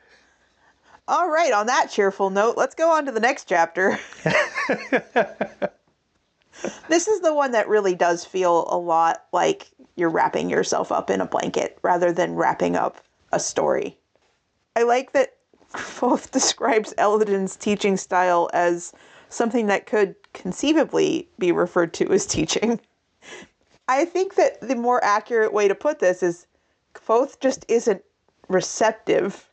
[1.09, 3.97] All right, on that cheerful note, let's go on to the next chapter.
[6.89, 11.09] this is the one that really does feel a lot like you're wrapping yourself up
[11.09, 12.97] in a blanket rather than wrapping up
[13.31, 13.97] a story.
[14.75, 15.37] I like that
[15.73, 18.93] Kvothe describes Elodin's teaching style as
[19.29, 22.79] something that could conceivably be referred to as teaching.
[23.87, 26.47] I think that the more accurate way to put this is
[26.93, 28.03] Kvothe just isn't
[28.49, 29.46] receptive.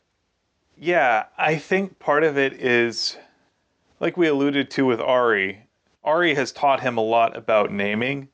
[0.77, 3.17] Yeah, I think part of it is
[3.99, 5.65] like we alluded to with Ari,
[6.05, 8.29] Ari has taught him a lot about naming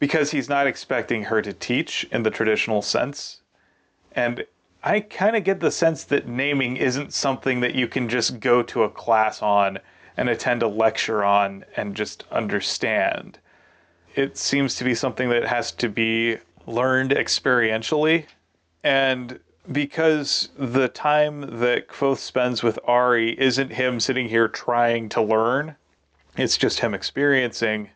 [0.00, 3.40] because he's not expecting her to teach in the traditional sense.
[4.12, 4.44] And
[4.82, 8.62] I kind of get the sense that naming isn't something that you can just go
[8.64, 9.78] to a class on
[10.16, 13.38] and attend a lecture on and just understand.
[14.16, 18.26] It seems to be something that has to be learned experientially.
[18.82, 19.38] And
[19.70, 25.76] because the time that Kvothe spends with Ari isn't him sitting here trying to learn,
[26.36, 27.90] it's just him experiencing,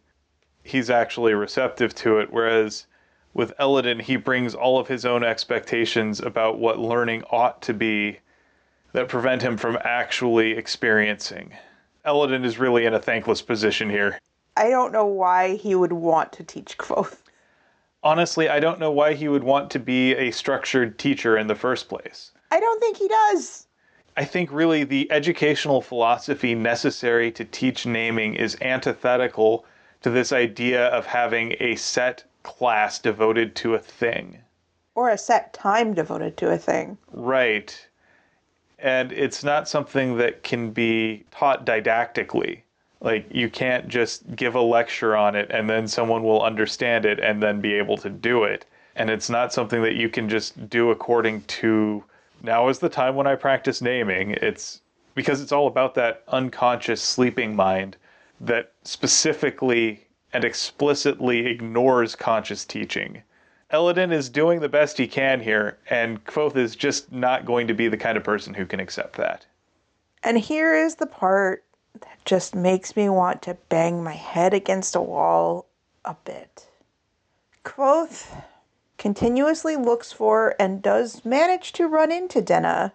[0.62, 2.32] he's actually receptive to it.
[2.32, 2.86] Whereas
[3.34, 8.18] with Elodin, he brings all of his own expectations about what learning ought to be
[8.92, 11.52] that prevent him from actually experiencing.
[12.04, 14.18] Elodin is really in a thankless position here.
[14.56, 17.16] I don't know why he would want to teach Kvothe.
[18.04, 21.54] Honestly, I don't know why he would want to be a structured teacher in the
[21.54, 22.32] first place.
[22.50, 23.66] I don't think he does.
[24.16, 29.64] I think really the educational philosophy necessary to teach naming is antithetical
[30.02, 34.38] to this idea of having a set class devoted to a thing.
[34.94, 36.98] Or a set time devoted to a thing.
[37.12, 37.88] Right.
[38.78, 42.64] And it's not something that can be taught didactically.
[43.02, 47.18] Like, you can't just give a lecture on it and then someone will understand it
[47.18, 48.64] and then be able to do it.
[48.94, 52.04] And it's not something that you can just do according to
[52.42, 54.32] now is the time when I practice naming.
[54.32, 54.82] It's
[55.14, 57.96] because it's all about that unconscious sleeping mind
[58.40, 63.22] that specifically and explicitly ignores conscious teaching.
[63.70, 67.74] Elodin is doing the best he can here, and Kvothe is just not going to
[67.74, 69.46] be the kind of person who can accept that.
[70.22, 71.64] And here is the part
[72.24, 75.66] just makes me want to bang my head against a wall
[76.04, 76.68] a bit.
[77.64, 78.26] Kvothe
[78.98, 82.92] continuously looks for and does manage to run into Denna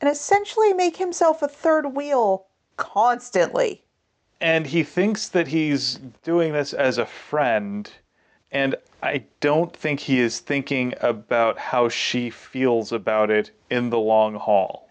[0.00, 3.82] and essentially make himself a third wheel constantly.
[4.40, 7.90] And he thinks that he's doing this as a friend,
[8.50, 13.98] and I don't think he is thinking about how she feels about it in the
[13.98, 14.88] long haul.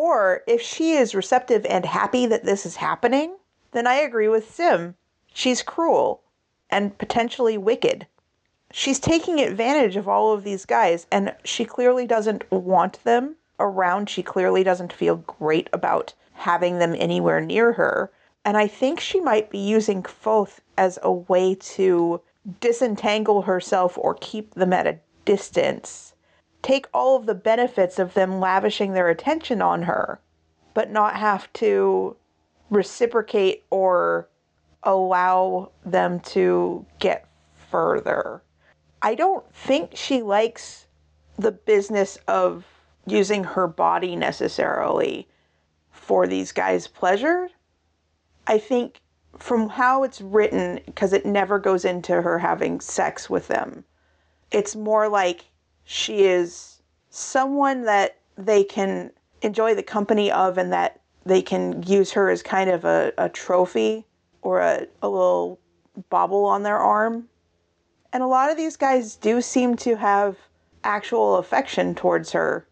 [0.00, 3.34] Or if she is receptive and happy that this is happening,
[3.72, 4.94] then I agree with Sim.
[5.34, 6.22] She's cruel
[6.70, 8.06] and potentially wicked.
[8.70, 14.08] She's taking advantage of all of these guys, and she clearly doesn't want them around.
[14.08, 18.12] She clearly doesn't feel great about having them anywhere near her.
[18.44, 22.20] And I think she might be using Kvothe as a way to
[22.60, 26.14] disentangle herself or keep them at a distance.
[26.62, 30.20] Take all of the benefits of them lavishing their attention on her,
[30.74, 32.16] but not have to
[32.70, 34.28] reciprocate or
[34.82, 37.26] allow them to get
[37.70, 38.42] further.
[39.02, 40.86] I don't think she likes
[41.38, 42.64] the business of
[43.06, 45.28] using her body necessarily
[45.90, 47.48] for these guys' pleasure.
[48.46, 49.00] I think
[49.38, 53.84] from how it's written, because it never goes into her having sex with them,
[54.50, 55.44] it's more like
[55.90, 62.12] she is someone that they can enjoy the company of and that they can use
[62.12, 64.04] her as kind of a, a trophy
[64.42, 65.58] or a, a little
[66.10, 67.26] bauble on their arm.
[68.12, 70.36] And a lot of these guys do seem to have
[70.84, 72.68] actual affection towards her,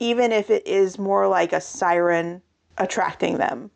[0.00, 2.42] even if it is more like a siren
[2.78, 3.70] attracting them.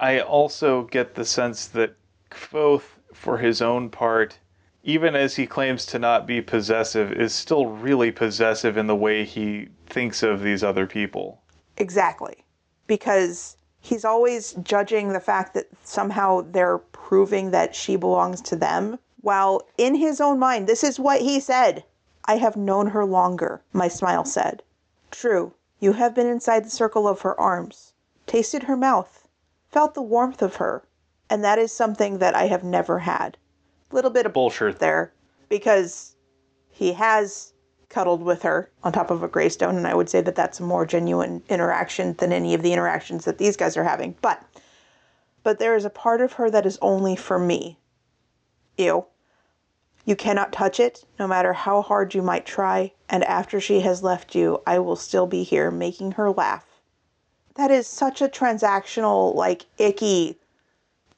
[0.00, 1.96] I also get the sense that
[2.30, 4.38] Kvothe, for his own part,
[4.84, 9.24] even as he claims to not be possessive, is still really possessive in the way
[9.24, 11.42] he thinks of these other people.
[11.76, 12.44] Exactly.
[12.86, 18.98] Because he's always judging the fact that somehow they're proving that she belongs to them.
[19.20, 21.84] While in his own mind, this is what he said
[22.26, 24.62] I have known her longer, my smile said.
[25.10, 27.94] True, you have been inside the circle of her arms,
[28.26, 29.26] tasted her mouth,
[29.70, 30.84] felt the warmth of her,
[31.30, 33.38] and that is something that I have never had.
[33.90, 34.78] Little bit of Bullshit.
[34.78, 35.12] there
[35.48, 36.16] because
[36.70, 37.52] he has
[37.88, 40.62] cuddled with her on top of a greystone, and I would say that that's a
[40.62, 44.14] more genuine interaction than any of the interactions that these guys are having.
[44.20, 44.42] But,
[45.42, 47.78] but there is a part of her that is only for me.
[48.76, 49.06] Ew.
[50.04, 54.02] You cannot touch it, no matter how hard you might try, and after she has
[54.02, 56.66] left you, I will still be here making her laugh.
[57.54, 60.38] That is such a transactional, like, icky.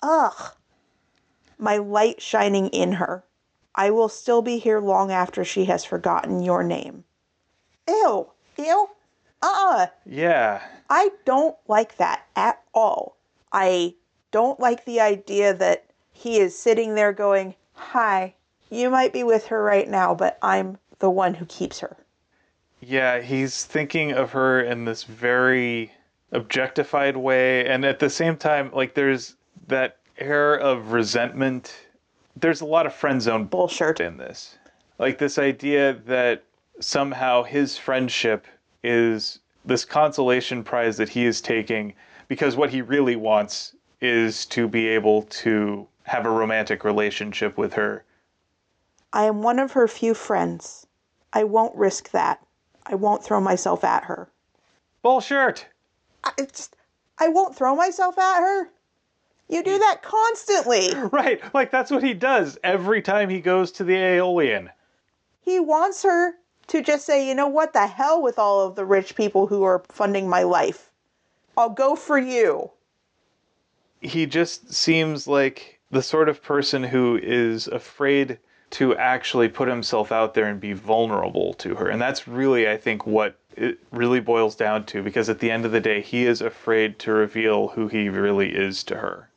[0.02, 0.54] Ugh.
[1.61, 3.25] My light shining in her.
[3.75, 7.05] I will still be here long after she has forgotten your name.
[7.87, 8.29] Ew.
[8.57, 8.88] Ew.
[9.42, 10.62] Uh uh Yeah.
[10.88, 13.16] I don't like that at all.
[13.53, 13.94] I
[14.31, 18.35] don't like the idea that he is sitting there going, Hi,
[18.70, 21.96] you might be with her right now, but I'm the one who keeps her.
[22.81, 25.92] Yeah, he's thinking of her in this very
[26.33, 27.67] objectified way.
[27.67, 29.37] And at the same time, like, there's
[29.67, 31.75] that air of resentment.
[32.37, 34.00] There's a lot of friend zone Bullshit.
[34.00, 34.58] in this.
[34.98, 36.44] Like, this idea that
[36.81, 38.46] somehow his friendship
[38.83, 41.94] is this consolation prize that he is taking
[42.29, 47.75] because what he really wants is to be able to have a romantic relationship with
[47.75, 48.04] her.
[49.12, 50.87] I am one of her few friends.
[51.33, 52.44] I won't risk that.
[52.87, 54.31] I won't throw myself at her.
[55.02, 55.66] Bullshit!
[56.25, 56.77] I just,
[57.18, 58.71] I won't throw myself at her.
[59.51, 60.94] You do that constantly.
[61.13, 64.71] Right, like that's what he does every time he goes to the Eolian.
[65.40, 66.35] He wants her
[66.69, 69.65] to just say, you know what, the hell with all of the rich people who
[69.65, 70.90] are funding my life.
[71.57, 72.71] I'll go for you.
[74.01, 78.38] He just seems like the sort of person who is afraid
[78.71, 81.88] to actually put himself out there and be vulnerable to her.
[81.88, 85.65] And that's really, I think, what it really boils down to because at the end
[85.65, 89.29] of the day, he is afraid to reveal who he really is to her.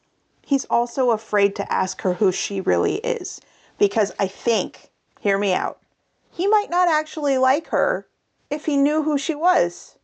[0.53, 3.41] He's also afraid to ask her who she really is
[3.79, 5.79] because I think, hear me out,
[6.29, 8.05] he might not actually like her
[8.51, 9.97] if he knew who she was.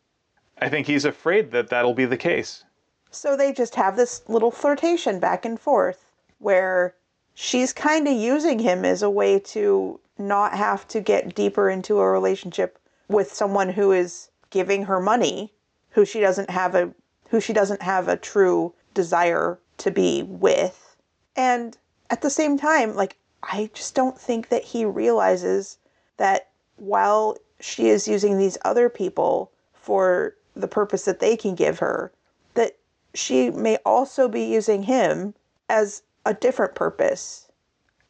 [0.58, 2.64] I think he's afraid that that'll be the case.
[3.12, 6.04] So they just have this little flirtation back and forth
[6.40, 6.96] where
[7.36, 12.00] she's kind of using him as a way to not have to get deeper into
[12.00, 15.54] a relationship with someone who is giving her money,
[15.92, 16.92] who she doesn't have a
[17.30, 20.96] who she doesn't have a true desire to be with.
[21.36, 21.78] And
[22.10, 25.78] at the same time, like I just don't think that he realizes
[26.18, 31.80] that while she is using these other people for the purpose that they can give
[31.80, 32.12] her,
[32.54, 32.78] that
[33.14, 35.34] she may also be using him
[35.70, 37.48] as a different purpose.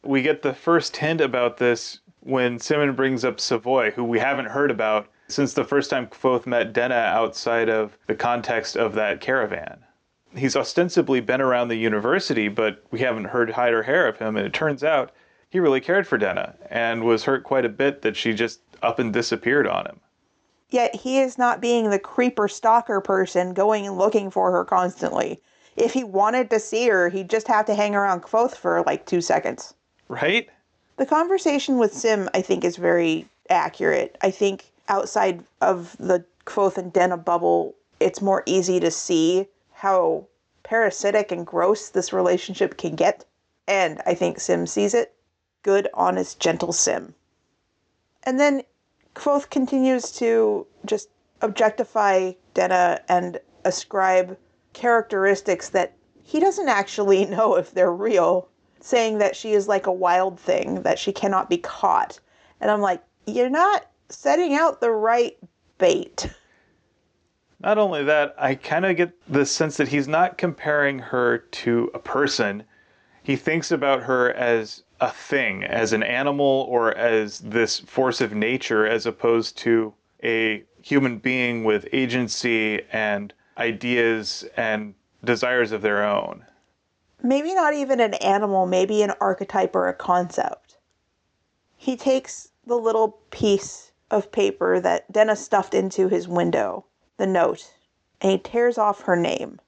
[0.03, 4.47] We get the first hint about this when Simmon brings up Sovoy, who we haven't
[4.47, 9.21] heard about since the first time Kvothe met Denna outside of the context of that
[9.21, 9.83] caravan.
[10.35, 14.37] He's ostensibly been around the university, but we haven't heard hide or hair of him,
[14.37, 15.11] and it turns out
[15.49, 18.99] he really cared for Denna and was hurt quite a bit that she just up
[18.99, 19.99] and disappeared on him.
[20.69, 25.41] Yet he is not being the creeper stalker person going and looking for her constantly.
[25.75, 29.05] If he wanted to see her, he'd just have to hang around Kvothe for like
[29.05, 29.73] two seconds.
[30.07, 30.47] Right?
[30.97, 34.17] The conversation with Sim, I think, is very accurate.
[34.21, 39.47] I think outside of the Kvothe and Denna bubble, it's more easy to see
[39.79, 40.27] how
[40.61, 43.23] parasitic and gross this relationship can get.
[43.65, 45.15] And I think Sim sees it.
[45.63, 47.15] Good, honest, gentle Sim.
[48.23, 48.63] And then
[49.15, 51.07] Kvothe continues to just
[51.41, 54.37] objectify Denna and ascribe
[54.73, 58.49] characteristics that he doesn't actually know if they're real,
[58.81, 62.19] saying that she is like a wild thing, that she cannot be caught.
[62.59, 65.37] And I'm like, you're not setting out the right
[65.77, 66.27] bait.
[67.61, 71.91] Not only that, I kind of get the sense that he's not comparing her to
[71.93, 72.63] a person.
[73.21, 78.33] He thinks about her as a thing, as an animal, or as this force of
[78.33, 79.93] nature, as opposed to
[80.23, 84.93] a human being with agency and ideas and
[85.23, 86.45] desires of their own.
[87.21, 90.77] Maybe not even an animal, maybe an archetype or a concept.
[91.75, 96.85] He takes the little piece of paper that Denna's stuffed into his window,
[97.19, 97.71] the note,
[98.21, 99.61] and he tears off her name.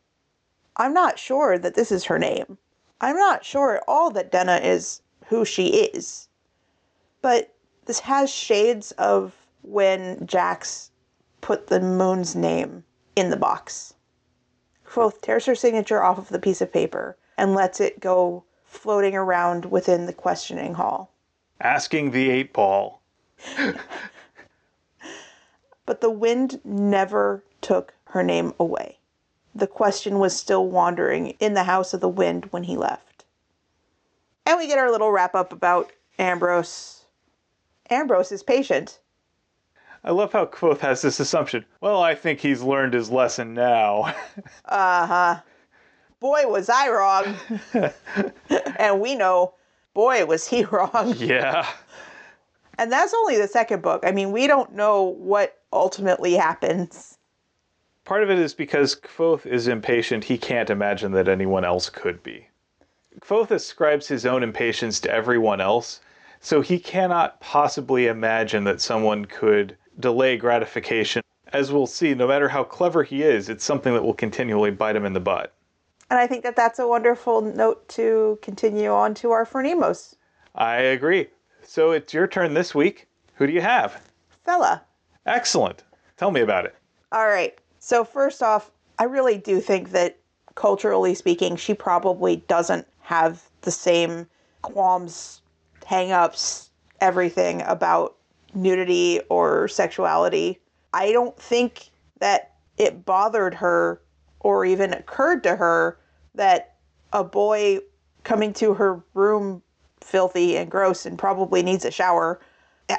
[0.78, 2.58] I'm not sure that this is her name.
[2.99, 6.28] I'm not sure at all that Denna is who she is.
[7.22, 7.54] But
[7.86, 10.89] this has shades of when Jax
[11.41, 12.84] put the moon's name
[13.16, 13.93] in the box.
[14.88, 19.16] Kvothe tears her signature off of the piece of paper and lets it go floating
[19.16, 21.12] around within the questioning hall.
[21.60, 23.02] Asking the eight ball.
[25.92, 28.98] but the wind never took her name away.
[29.54, 33.26] The question was still wandering in the house of the wind when he left.
[34.46, 37.04] And we get our little wrap up about Ambrose.
[37.89, 39.00] Ambrose is patient.
[40.06, 41.66] I love how Kvothe has this assumption.
[41.82, 44.16] Well, I think he's learned his lesson now.
[44.64, 45.39] uh huh.
[46.22, 47.36] Boy, was I wrong.
[48.78, 49.56] and we know,
[49.94, 51.16] boy, was he wrong.
[51.18, 51.68] Yeah.
[52.82, 54.04] And that's only the second book.
[54.04, 57.20] I mean, we don't know what ultimately happens.
[58.06, 62.24] Part of it is because Kvothe is impatient, he can't imagine that anyone else could
[62.24, 62.48] be.
[63.20, 66.00] Kvothe ascribes his own impatience to everyone else,
[66.40, 71.22] so he cannot possibly imagine that someone could delay gratification.
[71.54, 74.96] As we'll see, no matter how clever he is, it's something that will continually bite
[74.96, 75.54] him in the butt.
[76.10, 80.16] And I think that that's a wonderful note to continue on to our Phronimos.
[80.56, 81.28] I agree.
[81.64, 83.07] So it's your turn this week.
[83.36, 84.01] Who do you have?
[84.45, 84.82] Fela.
[85.26, 85.84] Excellent.
[86.18, 86.76] Tell me about it.
[87.12, 87.57] All right.
[87.80, 90.18] So, first off, I really do think that
[90.55, 94.28] culturally speaking, she probably doesn't have the same
[94.62, 95.41] qualms,
[95.86, 98.18] hang ups, everything about
[98.53, 100.59] nudity or sexuality.
[100.93, 101.89] I don't think
[102.20, 104.01] that it bothered her
[104.39, 105.97] or even occurred to her
[106.36, 106.76] that
[107.14, 107.80] a boy
[108.24, 109.62] coming to her room
[110.04, 112.39] filthy and gross and probably needs a shower.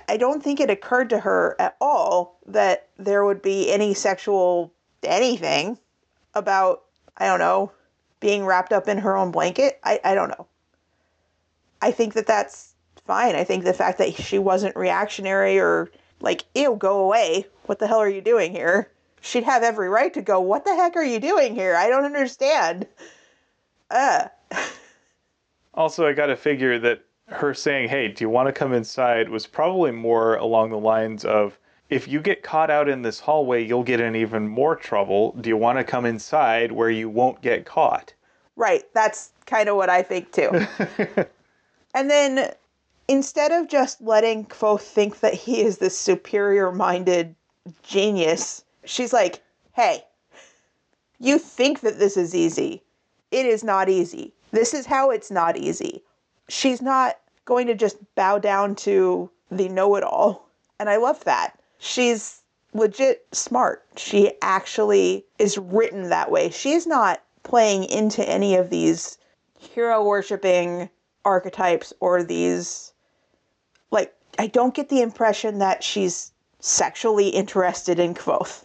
[0.09, 4.72] I don't think it occurred to her at all that there would be any sexual
[5.03, 5.78] anything
[6.34, 6.84] about,
[7.18, 7.72] I don't know,
[8.20, 9.78] being wrapped up in her own blanket.
[9.84, 10.46] I, I don't know.
[11.82, 12.74] I think that that's
[13.07, 13.34] fine.
[13.34, 15.90] I think the fact that she wasn't reactionary or
[16.20, 17.46] like, ew, go away.
[17.64, 18.90] What the hell are you doing here?
[19.20, 21.76] She'd have every right to go, what the heck are you doing here?
[21.76, 22.86] I don't understand.
[23.90, 24.28] Uh.
[25.75, 29.29] Also, I got to figure that her saying, hey, do you want to come inside
[29.29, 31.59] was probably more along the lines of,
[31.89, 35.33] if you get caught out in this hallway, you'll get in even more trouble.
[35.41, 38.14] Do you want to come inside where you won't get caught?
[38.57, 38.83] Right.
[38.95, 40.51] That's kind of what I think too.
[41.95, 42.53] and then
[43.09, 47.35] instead of just letting Kvothe think that he is this superior minded
[47.83, 49.43] genius, she's like,
[49.75, 50.05] hey,
[51.18, 52.83] you think that this is easy.
[53.31, 54.33] It is not easy.
[54.53, 56.05] This is how it's not easy.
[56.48, 60.48] She's not going to just bow down to the know it all.
[60.78, 61.59] And I love that.
[61.78, 62.42] She's
[62.74, 63.84] legit smart.
[63.96, 66.50] She actually is written that way.
[66.50, 69.18] She's not playing into any of these
[69.59, 70.90] hero worshiping
[71.24, 72.92] archetypes or these
[73.90, 78.64] like I don't get the impression that she's sexually interested in Kvothe.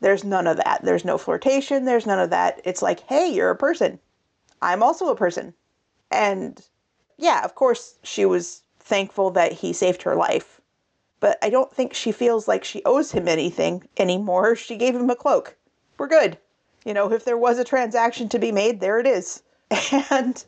[0.00, 0.80] There's none of that.
[0.82, 2.60] There's no flirtation, there's none of that.
[2.64, 3.98] It's like, "Hey, you're a person.
[4.62, 5.54] I'm also a person."
[6.10, 6.64] And
[7.18, 10.60] yeah, of course she was thankful that he saved her life.
[11.20, 14.56] But I don't think she feels like she owes him anything anymore.
[14.56, 15.56] She gave him a cloak.
[15.96, 16.36] We're good.
[16.84, 19.42] You know, if there was a transaction to be made, there it is.
[20.10, 20.44] And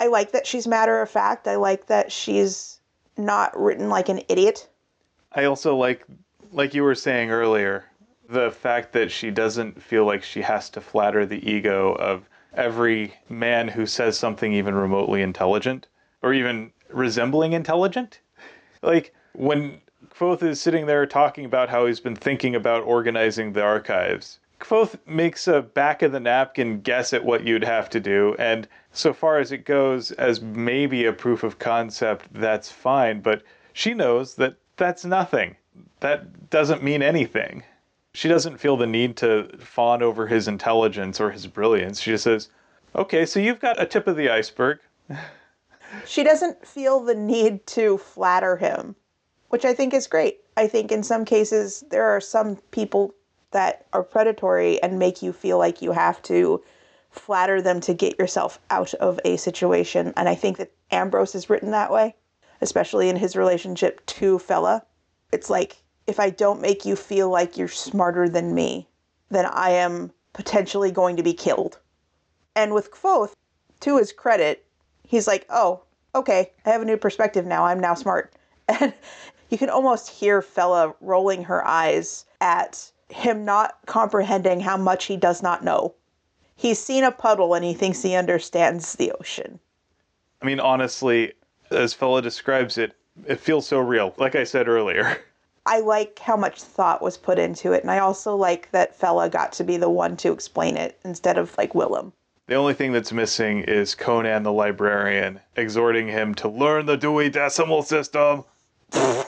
[0.00, 1.46] I like that she's matter of fact.
[1.46, 2.80] I like that she's
[3.16, 4.68] not written like an idiot.
[5.32, 6.04] I also like,
[6.52, 7.84] like you were saying earlier,
[8.28, 13.14] the fact that she doesn't feel like she has to flatter the ego of every
[13.28, 15.86] man who says something even remotely intelligent
[16.22, 18.20] or even resembling intelligent.
[18.82, 19.80] Like when
[20.10, 24.38] Kvothe is sitting there talking about how he's been thinking about organizing the archives.
[24.60, 28.66] Kvothe makes a back of the napkin guess at what you'd have to do, and
[28.92, 33.42] so far as it goes as maybe a proof of concept, that's fine, but
[33.74, 35.56] she knows that that's nothing.
[36.00, 37.62] That doesn't mean anything.
[38.16, 42.00] She doesn't feel the need to fawn over his intelligence or his brilliance.
[42.00, 42.48] She just says,
[42.94, 44.78] okay, so you've got a tip of the iceberg.
[46.06, 48.96] she doesn't feel the need to flatter him
[49.48, 50.40] which I think is great.
[50.56, 53.14] I think in some cases there are some people
[53.52, 56.62] that are predatory and make you feel like you have to
[57.10, 60.12] flatter them to get yourself out of a situation.
[60.16, 62.14] And I think that Ambrose is written that way,
[62.60, 64.82] especially in his relationship to Fela.
[65.32, 68.88] It's like, if I don't make you feel like you're smarter than me,
[69.30, 71.78] then I am potentially going to be killed.
[72.54, 73.32] And with Kvothe,
[73.80, 74.64] to his credit,
[75.06, 75.82] he's like, oh,
[76.14, 77.64] okay, I have a new perspective now.
[77.64, 78.32] I'm now smart.
[78.68, 78.92] And
[79.48, 85.16] you can almost hear Fela rolling her eyes at him not comprehending how much he
[85.16, 85.94] does not know.
[86.56, 89.60] He's seen a puddle and he thinks he understands the ocean.
[90.42, 91.34] I mean, honestly,
[91.70, 92.96] as Fela describes it,
[93.26, 95.18] it feels so real, like I said earlier.
[95.66, 99.28] I like how much thought was put into it, and I also like that Fela
[99.28, 102.12] got to be the one to explain it instead of like Willem.
[102.46, 107.28] The only thing that's missing is Conan the librarian exhorting him to learn the Dewey
[107.28, 108.44] Decimal System.
[108.92, 109.26] so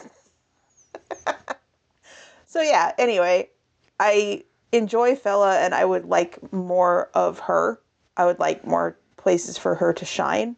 [2.62, 3.50] yeah, anyway,
[3.98, 7.80] I enjoy Fela and I would like more of her.
[8.16, 10.54] I would like more places for her to shine.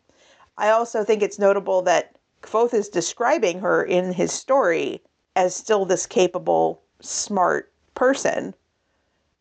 [0.59, 5.03] I also think it's notable that Kvothe is describing her in his story
[5.41, 8.55] as still this capable, smart person.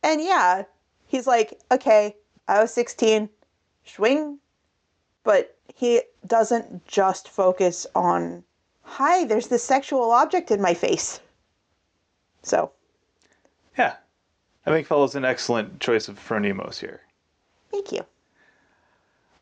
[0.01, 0.63] And yeah,
[1.07, 2.15] he's like, okay,
[2.47, 3.29] I was 16,
[3.85, 4.39] swing.
[5.25, 8.43] But he doesn't just focus on
[8.83, 11.19] hi, there's this sexual object in my face.
[12.43, 12.71] So.
[13.77, 13.95] Yeah.
[14.65, 17.01] I think Fela's an excellent choice of Phronimos here.
[17.71, 18.05] Thank you.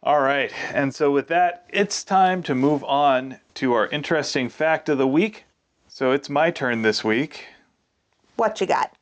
[0.01, 0.51] All right.
[0.73, 5.07] And so with that, it's time to move on to our interesting fact of the
[5.07, 5.45] week.
[5.97, 7.47] So it's my turn this week.
[8.35, 8.93] What you got?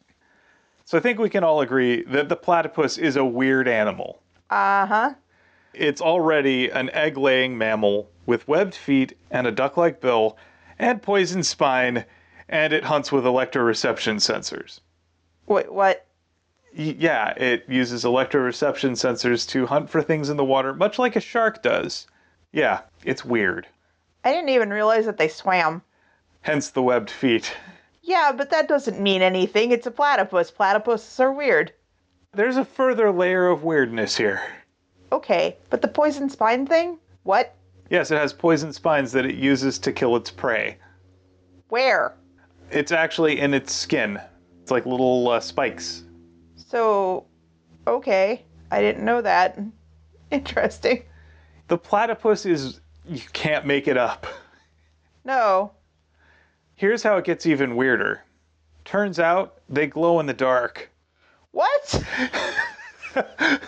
[0.85, 4.21] So I think we can all agree that the platypus is a weird animal.
[4.49, 5.13] Uh huh.
[5.73, 10.37] It's already an egg laying mammal with webbed feet and a duck like bill
[10.79, 12.05] and poison spine,
[12.47, 14.79] and it hunts with electroreception sensors.
[15.47, 16.07] Wait, what?
[16.77, 21.17] Y- yeah, it uses electroreception sensors to hunt for things in the water, much like
[21.17, 22.07] a shark does.
[22.53, 23.67] Yeah, it's weird.
[24.23, 25.81] I didn't even realize that they swam.
[26.45, 27.51] Hence the webbed feet.
[28.03, 29.71] Yeah, but that doesn't mean anything.
[29.71, 30.51] It's a platypus.
[30.51, 31.73] Platypuses are weird.
[32.35, 34.43] There's a further layer of weirdness here.
[35.11, 36.99] Okay, but the poison spine thing?
[37.23, 37.55] What?
[37.89, 40.77] Yes, it has poison spines that it uses to kill its prey.
[41.69, 42.13] Where?
[42.69, 44.21] It's actually in its skin.
[44.61, 46.03] It's like little uh, spikes.
[46.57, 47.25] So,
[47.87, 48.45] okay.
[48.69, 49.57] I didn't know that.
[50.29, 51.01] Interesting.
[51.69, 52.81] The platypus is.
[53.07, 54.27] You can't make it up.
[55.23, 55.71] No.
[56.75, 58.23] Here's how it gets even weirder.
[58.83, 60.89] Turns out they glow in the dark.
[61.51, 62.03] What?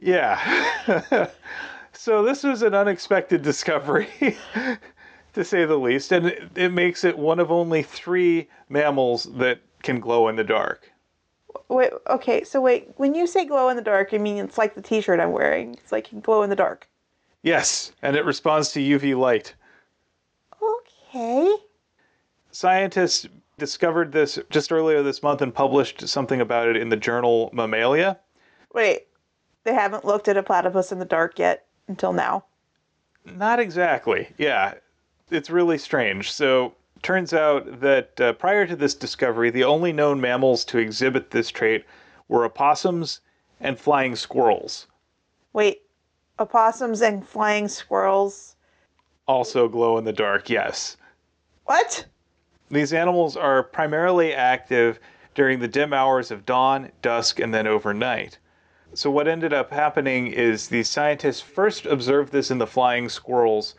[0.00, 1.28] Yeah.
[1.92, 4.08] so this was an unexpected discovery,
[5.34, 9.60] to say the least, and it, it makes it one of only three mammals that
[9.82, 10.90] can glow in the dark.
[11.68, 14.74] Wait, okay, so wait, when you say glow in the dark, I mean it's like
[14.74, 15.74] the t shirt I'm wearing.
[15.74, 16.88] It's like glow in the dark.
[17.42, 19.54] Yes, and it responds to UV light.
[21.08, 21.56] Okay.
[22.50, 27.50] Scientists discovered this just earlier this month and published something about it in the journal
[27.52, 28.18] Mammalia.
[28.74, 29.06] Wait,
[29.64, 32.44] they haven't looked at a platypus in the dark yet until now.
[33.24, 34.28] Not exactly.
[34.38, 34.74] Yeah,
[35.30, 36.32] it's really strange.
[36.32, 41.30] So, turns out that uh, prior to this discovery, the only known mammals to exhibit
[41.30, 41.84] this trait
[42.28, 43.20] were opossums
[43.60, 44.86] and flying squirrels.
[45.52, 45.82] Wait,
[46.38, 48.56] opossums and flying squirrels.
[49.28, 50.96] Also glow in the dark, yes.
[51.66, 52.06] What?
[52.70, 54.98] These animals are primarily active
[55.34, 58.38] during the dim hours of dawn, dusk, and then overnight.
[58.94, 63.74] So, what ended up happening is the scientists first observed this in the flying squirrels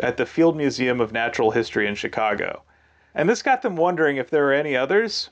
[0.00, 2.62] at the Field Museum of Natural History in Chicago.
[3.14, 5.30] And this got them wondering if there were any others.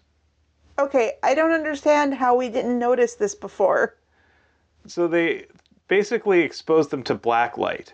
[0.79, 3.97] Okay, I don't understand how we didn't notice this before.
[4.87, 5.45] So, they
[5.89, 7.93] basically exposed them to black light.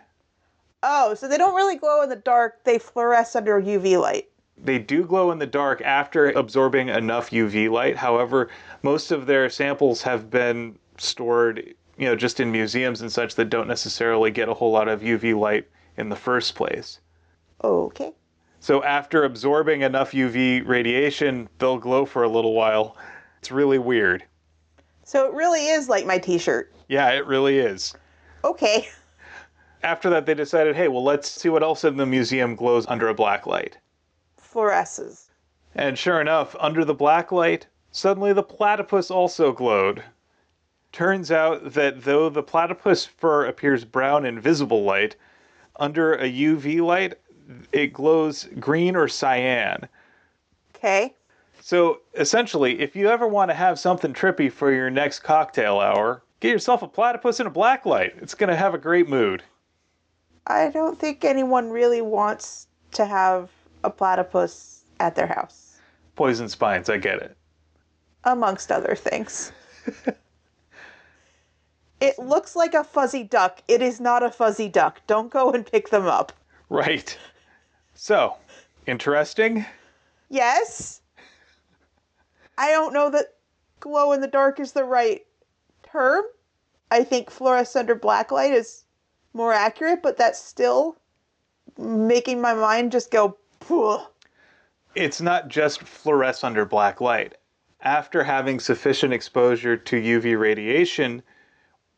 [0.87, 4.28] Oh, so they don't really glow in the dark, they fluoresce under UV light.
[4.62, 7.97] They do glow in the dark after absorbing enough UV light.
[7.97, 8.51] However,
[8.82, 13.47] most of their samples have been stored, you know, just in museums and such that
[13.47, 15.66] don't necessarily get a whole lot of UV light
[15.97, 17.01] in the first place.
[17.64, 18.12] Okay.
[18.61, 22.99] So after absorbing enough UV radiation, they'll glow for a little while.
[23.39, 24.22] It's really weird.
[25.03, 26.74] So it really is like my t shirt.
[26.89, 27.95] Yeah, it really is.
[28.45, 28.87] Okay.
[29.85, 33.07] After that, they decided, hey, well, let's see what else in the museum glows under
[33.09, 33.76] a black light.
[34.41, 35.28] Fluoresces.
[35.74, 40.03] And sure enough, under the black light, suddenly the platypus also glowed.
[40.93, 45.16] Turns out that though the platypus fur appears brown in visible light,
[45.76, 47.14] under a UV light,
[47.72, 49.87] it glows green or cyan.
[50.74, 51.14] Okay.
[51.61, 56.22] So essentially, if you ever want to have something trippy for your next cocktail hour,
[56.41, 58.14] get yourself a platypus in a black light.
[58.22, 59.43] It's going to have a great mood.
[60.47, 63.51] I don't think anyone really wants to have
[63.82, 65.78] a platypus at their house,
[66.16, 67.36] Poison spines, I get it.
[68.24, 69.53] amongst other things.
[72.01, 73.61] it looks like a fuzzy duck.
[73.68, 75.01] It is not a fuzzy duck.
[75.07, 76.32] Don't go and pick them up.
[76.68, 77.16] Right.
[77.95, 78.36] So,
[78.86, 79.64] interesting?
[80.30, 81.01] Yes.
[82.59, 83.34] I don't know that
[83.80, 85.24] glow in the dark is the right
[85.90, 86.24] term.
[86.90, 88.84] I think fluorescent under black light is
[89.35, 90.97] more accurate, but that's still
[91.76, 93.37] making my mind just go.
[94.95, 97.35] It's not just fluoresce under black light.
[97.80, 101.22] After having sufficient exposure to UV radiation,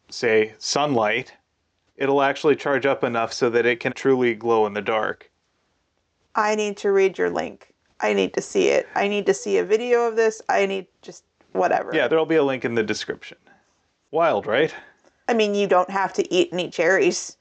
[0.09, 1.33] say sunlight,
[1.97, 5.31] it'll actually charge up enough so that it can truly glow in the dark.
[6.35, 7.73] I need to read your link.
[8.01, 8.89] I need to see it.
[8.95, 10.43] I need to see a video of this.
[10.49, 11.95] I need just whatever.
[11.95, 13.39] Yeah, there'll be a link in the description.
[14.11, 14.75] Wild, right?
[15.29, 17.37] I mean, you don't have to eat any cherries.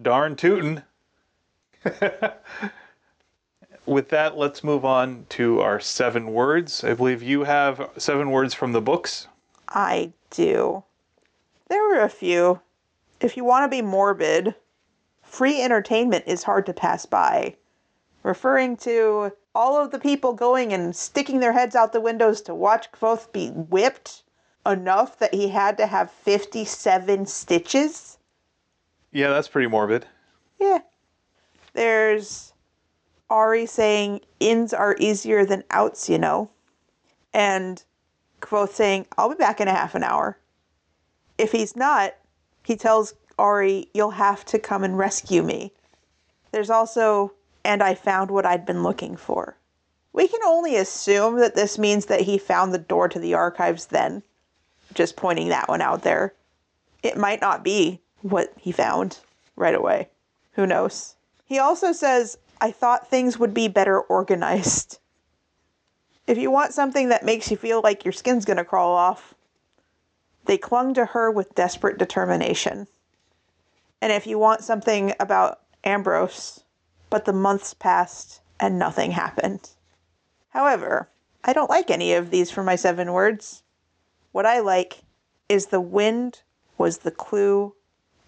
[0.00, 0.82] Darn tootin'.
[3.86, 6.84] With that, let's move on to our seven words.
[6.84, 9.26] I believe you have seven words from the books.
[9.68, 10.84] I do.
[11.68, 12.60] There were a few.
[13.20, 14.54] If you want to be morbid,
[15.22, 17.56] free entertainment is hard to pass by.
[18.22, 22.54] Referring to all of the people going and sticking their heads out the windows to
[22.54, 24.22] watch Kvothe be whipped
[24.66, 28.18] enough that he had to have 57 stitches.
[29.12, 30.06] Yeah, that's pretty morbid.
[30.58, 30.80] Yeah.
[31.72, 32.52] There's
[33.28, 36.50] Auri saying ins are easier than outs, you know.
[37.32, 37.82] And
[38.40, 40.38] Kvothe saying, I'll be back in a half an hour.
[41.38, 42.14] If he's not,
[42.64, 45.72] he tells Auri, You'll have to come and rescue me.
[46.52, 47.32] There's also,
[47.64, 49.56] and I found what I'd been looking for.
[50.12, 53.86] We can only assume that this means that he found the door to the archives
[53.86, 54.22] then.
[54.94, 56.34] Just pointing that one out there.
[57.02, 59.18] It might not be what he found
[59.56, 60.08] right away.
[60.52, 61.16] Who knows?
[61.44, 64.98] He also says, I thought things would be better organized.
[66.26, 69.34] If you want something that makes you feel like your skin's gonna crawl off,
[70.44, 72.86] they clung to her with desperate determination.
[74.00, 76.62] And if you want something about Ambrose,
[77.08, 79.70] but the months passed and nothing happened.
[80.50, 81.08] However,
[81.42, 83.62] I don't like any of these for my seven words.
[84.32, 85.02] What I like
[85.48, 86.42] is the wind
[86.78, 87.74] was the clue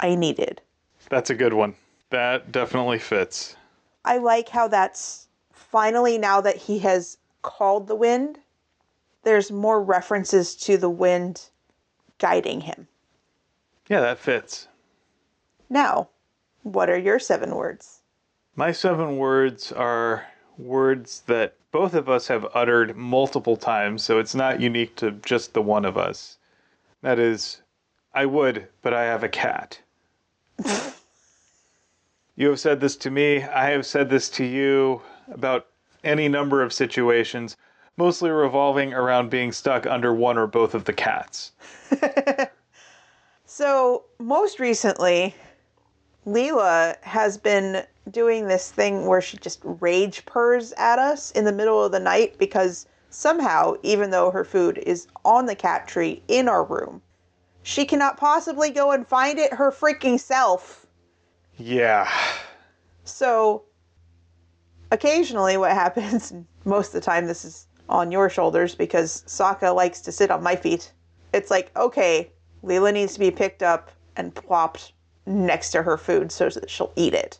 [0.00, 0.60] I needed.
[1.08, 1.74] That's a good one.
[2.10, 3.56] That definitely fits.
[4.04, 8.38] I like how that's finally, now that he has called the wind,
[9.22, 11.48] there's more references to the wind
[12.18, 12.88] guiding him.
[13.88, 14.68] Yeah, that fits.
[15.70, 16.08] Now,
[16.62, 18.00] what are your seven words?
[18.56, 20.26] My seven words are
[20.58, 25.54] words that both of us have uttered multiple times, so it's not unique to just
[25.54, 26.38] the one of us.
[27.00, 27.62] That is,
[28.14, 29.80] I would, but I have a cat.
[32.36, 35.02] you have said this to me, I have said this to you
[35.32, 35.66] about
[36.04, 37.56] any number of situations,
[37.96, 41.52] mostly revolving around being stuck under one or both of the cats.
[43.54, 45.34] So, most recently,
[46.26, 51.52] Leela has been doing this thing where she just rage purrs at us in the
[51.52, 56.22] middle of the night because somehow, even though her food is on the cat tree
[56.28, 57.02] in our room,
[57.62, 60.86] she cannot possibly go and find it her freaking self.
[61.56, 62.10] Yeah.
[63.04, 63.64] So,
[64.90, 66.32] occasionally, what happens,
[66.64, 70.42] most of the time, this is on your shoulders because Sokka likes to sit on
[70.42, 70.92] my feet.
[71.32, 72.32] It's like, okay,
[72.64, 74.92] Leela needs to be picked up and plopped
[75.26, 77.38] next to her food so that she'll eat it.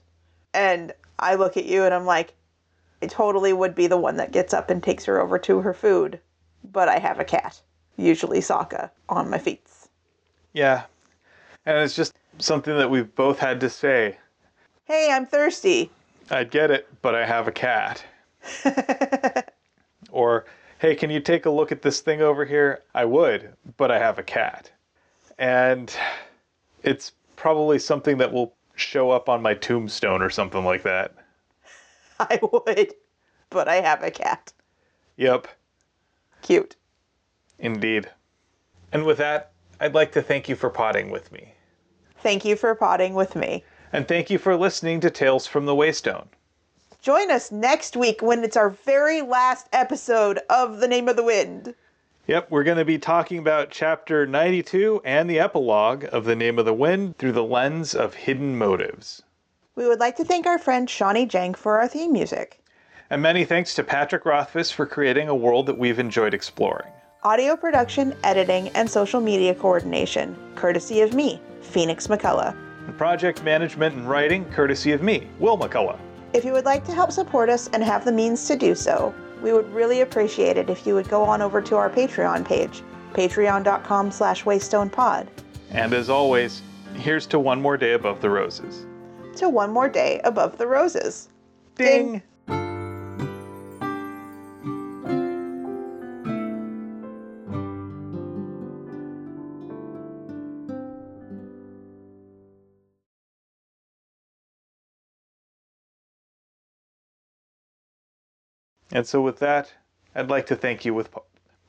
[0.55, 2.35] And I look at you and I'm like,
[3.03, 5.75] I totally would be the one that gets up and takes her over to her
[5.75, 6.21] food,
[6.73, 7.61] but I have a cat,
[7.97, 9.67] usually Sokka, on my feet.
[10.53, 10.85] Yeah.
[11.67, 14.19] And it's just something that we've both had to say.
[14.85, 15.91] Hey, I'm thirsty.
[16.31, 18.05] I'd get it, but I have a cat.
[20.11, 20.45] or,
[20.79, 22.83] hey, can you take a look at this thing over here?
[22.95, 24.71] I would, but I have a cat.
[25.39, 25.93] And
[26.83, 31.15] it's probably something that will show up on my tombstone or something like that.
[32.21, 32.95] I would,
[33.51, 34.53] but I have a cat.
[35.17, 35.47] Yep,
[36.43, 36.77] Cute.
[37.59, 38.11] indeed.
[38.93, 41.55] And with that, I'd like to thank you for potting with me.
[42.23, 43.65] Thank you for potting with me.
[43.93, 46.27] And thank you for listening to Tales from the Waystone.
[47.03, 51.25] Join us next week when it's our very last episode of The Name of the
[51.25, 51.75] Wind.
[52.29, 56.57] Yep, we're going to be talking about chapter 92 and the epilogue of The Name
[56.57, 59.23] of the Wind through the lens of hidden motives.
[59.75, 62.63] We would like to thank our friend Shawnee Jang for our theme music.
[63.11, 66.93] And many thanks to Patrick Rothfuss for creating a world that we've enjoyed exploring.
[67.25, 72.57] Audio production, editing, and social media coordination, courtesy of me, Phoenix McCullough.
[72.87, 75.99] And project management and writing, courtesy of me, Will McCullough.
[76.35, 79.13] If you would like to help support us and have the means to do so,
[79.43, 82.83] we would really appreciate it if you would go on over to our Patreon page,
[83.13, 85.27] patreon.com slash waystonepod,
[85.71, 86.63] And as always,
[86.95, 88.87] here's to one more day above the roses.
[89.37, 91.29] to one more day above the roses.
[91.77, 92.23] Ding!
[108.93, 109.73] And so with that,
[110.15, 111.25] I'd like to thank you with po-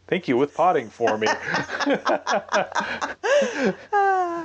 [0.08, 1.28] thank you with potting for me.